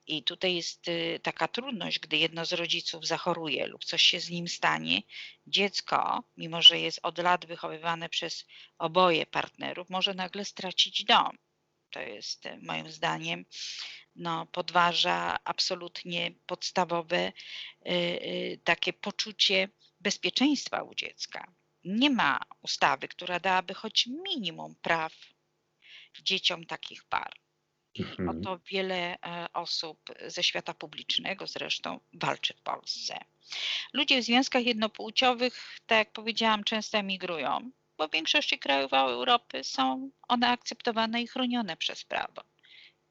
I 0.06 0.22
tutaj 0.22 0.54
jest 0.54 0.88
y, 0.88 1.20
taka 1.22 1.48
trudność, 1.48 1.98
gdy 1.98 2.16
jedno 2.16 2.44
z 2.44 2.52
rodziców 2.52 3.06
zachoruje 3.06 3.66
lub 3.66 3.84
coś 3.84 4.02
się 4.02 4.20
z 4.20 4.30
nim 4.30 4.48
stanie, 4.48 5.02
dziecko, 5.46 6.24
mimo 6.36 6.62
że 6.62 6.78
jest 6.78 7.00
od 7.02 7.18
lat 7.18 7.46
wychowywane 7.46 8.08
przez 8.08 8.46
oboje 8.78 9.26
partnerów, 9.26 9.90
może 9.90 10.14
nagle 10.14 10.44
stracić 10.44 11.04
dom. 11.04 11.38
To 11.90 12.00
jest 12.00 12.46
y, 12.46 12.58
moim 12.62 12.90
zdaniem 12.90 13.44
no, 14.16 14.46
podważa 14.46 15.38
absolutnie 15.44 16.32
podstawowe 16.46 17.32
y, 17.86 18.60
takie 18.64 18.92
poczucie 18.92 19.68
bezpieczeństwa 20.00 20.82
u 20.82 20.94
dziecka. 20.94 21.52
Nie 21.84 22.10
ma 22.10 22.40
ustawy, 22.62 23.08
która 23.08 23.40
dałaby 23.40 23.74
choć 23.74 24.06
minimum 24.06 24.74
praw 24.82 25.12
dzieciom 26.22 26.66
takich 26.66 27.04
par. 27.04 27.41
Mhm. 27.98 28.42
to 28.42 28.58
wiele 28.70 29.18
e, 29.20 29.46
osób 29.52 29.98
ze 30.26 30.42
świata 30.42 30.74
publicznego 30.74 31.46
zresztą 31.46 32.00
walczy 32.12 32.54
w 32.54 32.60
Polsce. 32.60 33.18
Ludzie 33.92 34.20
w 34.20 34.24
związkach 34.24 34.64
jednopłciowych, 34.64 35.54
tak 35.86 35.98
jak 35.98 36.12
powiedziałam, 36.12 36.64
często 36.64 36.98
emigrują, 36.98 37.70
bo 37.98 38.08
w 38.08 38.12
większości 38.12 38.58
krajów 38.58 38.92
Europy 38.92 39.64
są 39.64 40.10
one 40.28 40.48
akceptowane 40.48 41.22
i 41.22 41.26
chronione 41.26 41.76
przez 41.76 42.04
prawo. 42.04 42.42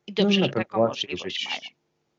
I 0.07 0.13
dobrze, 0.13 0.39
no, 0.39 0.45
że 0.45 0.51
taką 0.51 0.87
możliwość 0.87 1.39
żyć, 1.39 1.45
mają. 1.45 1.61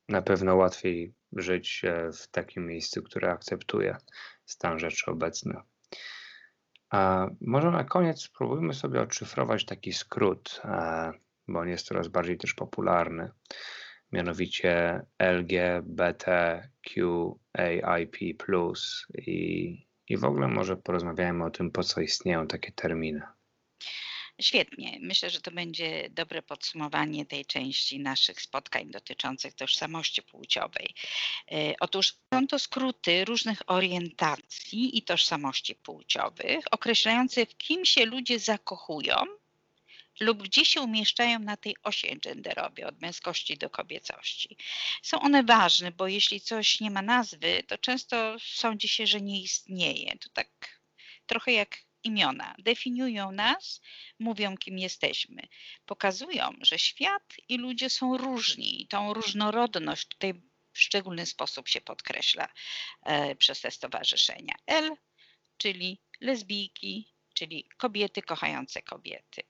Na 0.08 0.22
pewno 0.22 0.56
łatwiej 0.56 1.14
żyć 1.32 1.84
e, 1.84 2.12
w 2.12 2.28
takim 2.28 2.66
miejscu, 2.66 3.02
które 3.02 3.30
akceptuje 3.30 3.96
stan 4.44 4.78
rzeczy 4.78 5.10
obecny. 5.10 5.54
A 6.90 7.26
może 7.40 7.70
na 7.70 7.84
koniec 7.84 8.22
spróbujmy 8.22 8.74
sobie 8.74 9.00
odszyfrować 9.00 9.64
taki 9.64 9.92
skrót 9.92 10.60
e, 10.64 11.12
bo 11.48 11.58
on 11.58 11.68
jest 11.68 11.86
coraz 11.86 12.08
bardziej 12.08 12.38
też 12.38 12.54
popularny, 12.54 13.30
mianowicie 14.12 15.00
LGBTQAIP+. 15.18 16.72
I, 19.18 19.86
I 20.08 20.16
w 20.16 20.24
ogóle 20.24 20.48
może 20.48 20.76
porozmawiajmy 20.76 21.44
o 21.44 21.50
tym, 21.50 21.70
po 21.70 21.82
co 21.82 22.00
istnieją 22.00 22.46
takie 22.46 22.72
terminy. 22.72 23.22
Świetnie. 24.40 24.98
Myślę, 25.00 25.30
że 25.30 25.40
to 25.40 25.50
będzie 25.50 26.08
dobre 26.10 26.42
podsumowanie 26.42 27.26
tej 27.26 27.44
części 27.44 28.00
naszych 28.00 28.40
spotkań 28.40 28.90
dotyczących 28.90 29.54
tożsamości 29.54 30.22
płciowej. 30.22 30.94
E, 31.52 31.74
otóż 31.80 32.14
są 32.34 32.46
to 32.46 32.58
skróty 32.58 33.24
różnych 33.24 33.58
orientacji 33.66 34.98
i 34.98 35.02
tożsamości 35.02 35.74
płciowych, 35.74 36.64
w 37.46 37.56
kim 37.56 37.84
się 37.84 38.06
ludzie 38.06 38.38
zakochują 38.38 39.14
lub 40.22 40.42
gdzie 40.42 40.64
się 40.64 40.80
umieszczają 40.80 41.38
na 41.38 41.56
tej 41.56 41.76
osi 41.82 42.18
genderowej, 42.18 42.84
od 42.84 43.00
męskości 43.00 43.58
do 43.58 43.70
kobiecości. 43.70 44.56
Są 45.02 45.20
one 45.20 45.42
ważne, 45.42 45.92
bo 45.92 46.08
jeśli 46.08 46.40
coś 46.40 46.80
nie 46.80 46.90
ma 46.90 47.02
nazwy, 47.02 47.62
to 47.68 47.78
często 47.78 48.36
sądzi 48.38 48.88
się, 48.88 49.06
że 49.06 49.20
nie 49.20 49.42
istnieje. 49.42 50.18
To 50.18 50.28
tak 50.28 50.80
trochę 51.26 51.52
jak 51.52 51.78
imiona. 52.04 52.54
Definiują 52.58 53.32
nas, 53.32 53.80
mówią, 54.18 54.56
kim 54.56 54.78
jesteśmy. 54.78 55.42
Pokazują, 55.86 56.52
że 56.60 56.78
świat 56.78 57.34
i 57.48 57.58
ludzie 57.58 57.90
są 57.90 58.18
różni 58.18 58.82
i 58.82 58.86
tą 58.86 59.14
różnorodność 59.14 60.08
tutaj 60.08 60.34
w 60.72 60.80
szczególny 60.80 61.26
sposób 61.26 61.68
się 61.68 61.80
podkreśla 61.80 62.48
e, 63.02 63.36
przez 63.36 63.60
te 63.60 63.70
stowarzyszenia. 63.70 64.54
L, 64.66 64.96
czyli 65.56 65.98
lesbijki, 66.20 67.14
czyli 67.34 67.68
kobiety 67.76 68.22
kochające 68.22 68.82
kobiety. 68.82 69.42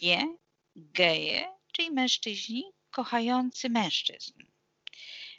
G, 0.00 0.36
geje, 0.76 1.52
czyli 1.72 1.90
mężczyźni 1.90 2.64
kochający 2.90 3.70
mężczyzn. 3.70 4.32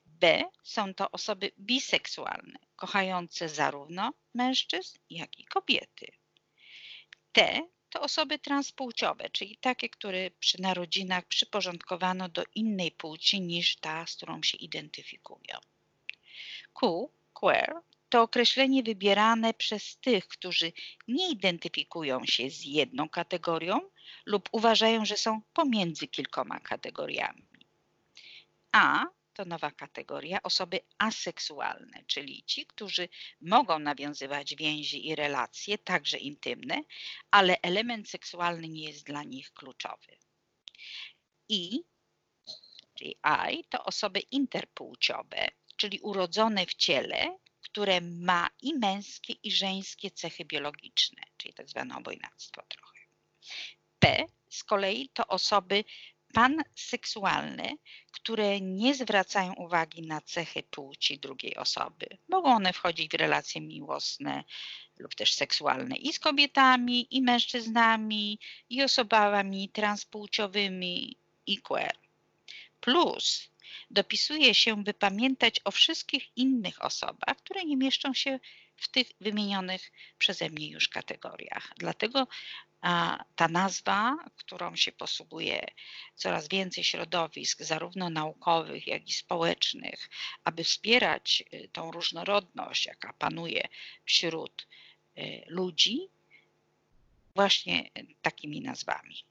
B 0.05 0.43
są 0.63 0.93
to 0.93 1.11
osoby 1.11 1.51
biseksualne, 1.59 2.59
kochające 2.75 3.49
zarówno 3.49 4.13
mężczyzn, 4.33 4.99
jak 5.09 5.39
i 5.39 5.45
kobiety. 5.45 6.11
T 7.31 7.61
to 7.89 8.01
osoby 8.01 8.39
transpłciowe, 8.39 9.29
czyli 9.29 9.57
takie, 9.57 9.89
które 9.89 10.31
przy 10.31 10.61
narodzinach 10.61 11.25
przyporządkowano 11.25 12.29
do 12.29 12.43
innej 12.55 12.91
płci 12.91 13.41
niż 13.41 13.75
ta, 13.75 14.07
z 14.07 14.15
którą 14.15 14.43
się 14.43 14.57
identyfikują. 14.57 15.59
Q, 16.73 17.09
queer, 17.33 17.75
to 18.09 18.21
określenie 18.21 18.83
wybierane 18.83 19.53
przez 19.53 19.97
tych, 19.97 20.27
którzy 20.27 20.71
nie 21.07 21.29
identyfikują 21.29 22.25
się 22.25 22.49
z 22.49 22.65
jedną 22.65 23.09
kategorią 23.09 23.81
lub 24.25 24.49
uważają, 24.51 25.05
że 25.05 25.17
są 25.17 25.41
pomiędzy 25.53 26.07
kilkoma 26.07 26.59
kategoriami. 26.59 27.47
A 28.71 29.05
to 29.33 29.45
nowa 29.45 29.71
kategoria 29.71 30.43
osoby 30.43 30.79
aseksualne, 30.97 32.03
czyli 32.07 32.43
ci, 32.43 32.65
którzy 32.65 33.09
mogą 33.41 33.79
nawiązywać 33.79 34.55
więzi 34.55 35.07
i 35.07 35.15
relacje, 35.15 35.77
także 35.77 36.17
intymne, 36.17 36.83
ale 37.31 37.61
element 37.61 38.09
seksualny 38.09 38.67
nie 38.67 38.83
jest 38.83 39.05
dla 39.05 39.23
nich 39.23 39.53
kluczowy. 39.53 40.17
I, 41.49 41.83
czyli 42.93 43.15
I, 43.51 43.63
to 43.69 43.85
osoby 43.85 44.19
interpłciowe, 44.19 45.47
czyli 45.75 45.99
urodzone 45.99 46.65
w 46.65 46.73
ciele, 46.73 47.37
które 47.71 48.01
ma 48.01 48.49
i 48.61 48.73
męskie, 48.73 49.33
i 49.43 49.51
żeńskie 49.51 50.11
cechy 50.11 50.45
biologiczne, 50.45 51.21
czyli 51.37 51.53
tak 51.53 51.69
zwane 51.69 51.97
obojnactwo 51.97 52.61
trochę. 52.69 52.99
P 53.99 54.25
z 54.49 54.63
kolei 54.63 55.09
to 55.13 55.27
osoby 55.27 55.83
panseksualne, 56.33 57.73
które 58.11 58.61
nie 58.61 58.95
zwracają 58.95 59.53
uwagi 59.53 60.01
na 60.01 60.21
cechy 60.21 60.63
płci 60.63 61.19
drugiej 61.19 61.55
osoby. 61.55 62.07
Mogą 62.27 62.55
one 62.55 62.73
wchodzić 62.73 63.11
w 63.11 63.13
relacje 63.13 63.61
miłosne 63.61 64.43
lub 64.97 65.15
też 65.15 65.33
seksualne 65.33 65.95
i 65.95 66.13
z 66.13 66.19
kobietami, 66.19 67.07
i 67.15 67.21
mężczyznami, 67.21 68.39
i 68.69 68.83
osobami 68.83 69.69
transpłciowymi, 69.69 71.17
i 71.47 71.57
queer. 71.57 71.97
Plus 72.81 73.49
dopisuje 73.91 74.55
się, 74.55 74.83
by 74.83 74.93
pamiętać 74.93 75.59
o 75.63 75.71
wszystkich 75.71 76.37
innych 76.37 76.85
osobach, 76.85 77.37
które 77.37 77.65
nie 77.65 77.77
mieszczą 77.77 78.13
się 78.13 78.39
w 78.75 78.87
tych 78.87 79.07
wymienionych 79.21 79.91
przeze 80.17 80.49
mnie 80.49 80.69
już 80.69 80.89
kategoriach. 80.89 81.73
Dlatego 81.77 82.27
ta 83.35 83.47
nazwa, 83.49 84.17
którą 84.35 84.75
się 84.75 84.91
posługuje 84.91 85.67
coraz 86.15 86.47
więcej 86.47 86.83
środowisk, 86.83 87.61
zarówno 87.61 88.09
naukowych, 88.09 88.87
jak 88.87 89.09
i 89.09 89.13
społecznych, 89.13 90.09
aby 90.43 90.63
wspierać 90.63 91.43
y, 91.53 91.69
tą 91.73 91.91
różnorodność, 91.91 92.85
jaka 92.85 93.13
panuje 93.13 93.67
wśród 94.05 94.67
y, 95.17 95.43
ludzi, 95.47 96.09
właśnie 97.35 97.89
takimi 98.21 98.61
nazwami. 98.61 99.23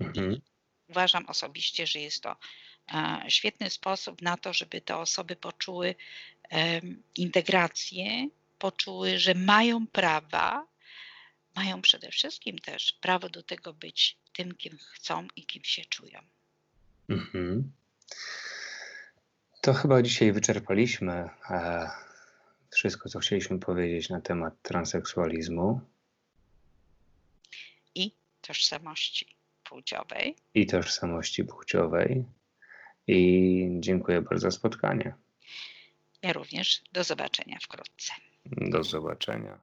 Mhm. 0.00 0.40
Uważam 0.88 1.26
osobiście, 1.26 1.86
że 1.86 2.00
jest 2.00 2.22
to 2.22 2.36
świetny 3.28 3.70
sposób 3.70 4.22
na 4.22 4.36
to, 4.36 4.52
żeby 4.52 4.80
te 4.80 4.96
osoby 4.96 5.36
poczuły 5.36 5.94
integrację, 7.16 8.28
poczuły, 8.58 9.18
że 9.18 9.34
mają 9.34 9.86
prawa, 9.86 10.66
mają 11.56 11.82
przede 11.82 12.10
wszystkim 12.10 12.58
też 12.58 12.92
prawo 12.92 13.28
do 13.28 13.42
tego 13.42 13.72
być 13.72 14.18
tym, 14.32 14.54
kim 14.54 14.78
chcą 14.78 15.26
i 15.36 15.46
kim 15.46 15.64
się 15.64 15.84
czują. 15.84 16.20
Mhm. 17.08 17.72
To 19.60 19.74
chyba 19.74 20.02
dzisiaj 20.02 20.32
wyczerpaliśmy 20.32 21.28
e, 21.50 21.90
wszystko, 22.70 23.08
co 23.08 23.18
chcieliśmy 23.18 23.58
powiedzieć 23.58 24.08
na 24.08 24.20
temat 24.20 24.62
transseksualizmu 24.62 25.80
I 27.94 28.12
tożsamości 28.40 29.36
płciowej. 29.64 30.36
i 30.54 30.66
tożsamości 30.66 31.44
płciowej. 31.44 32.24
I 33.06 33.66
dziękuję 33.80 34.22
bardzo 34.22 34.50
za 34.50 34.50
spotkanie. 34.50 35.14
Ja 36.22 36.32
również. 36.32 36.82
Do 36.92 37.04
zobaczenia 37.04 37.58
wkrótce. 37.62 38.12
Do 38.46 38.82
zobaczenia. 38.82 39.60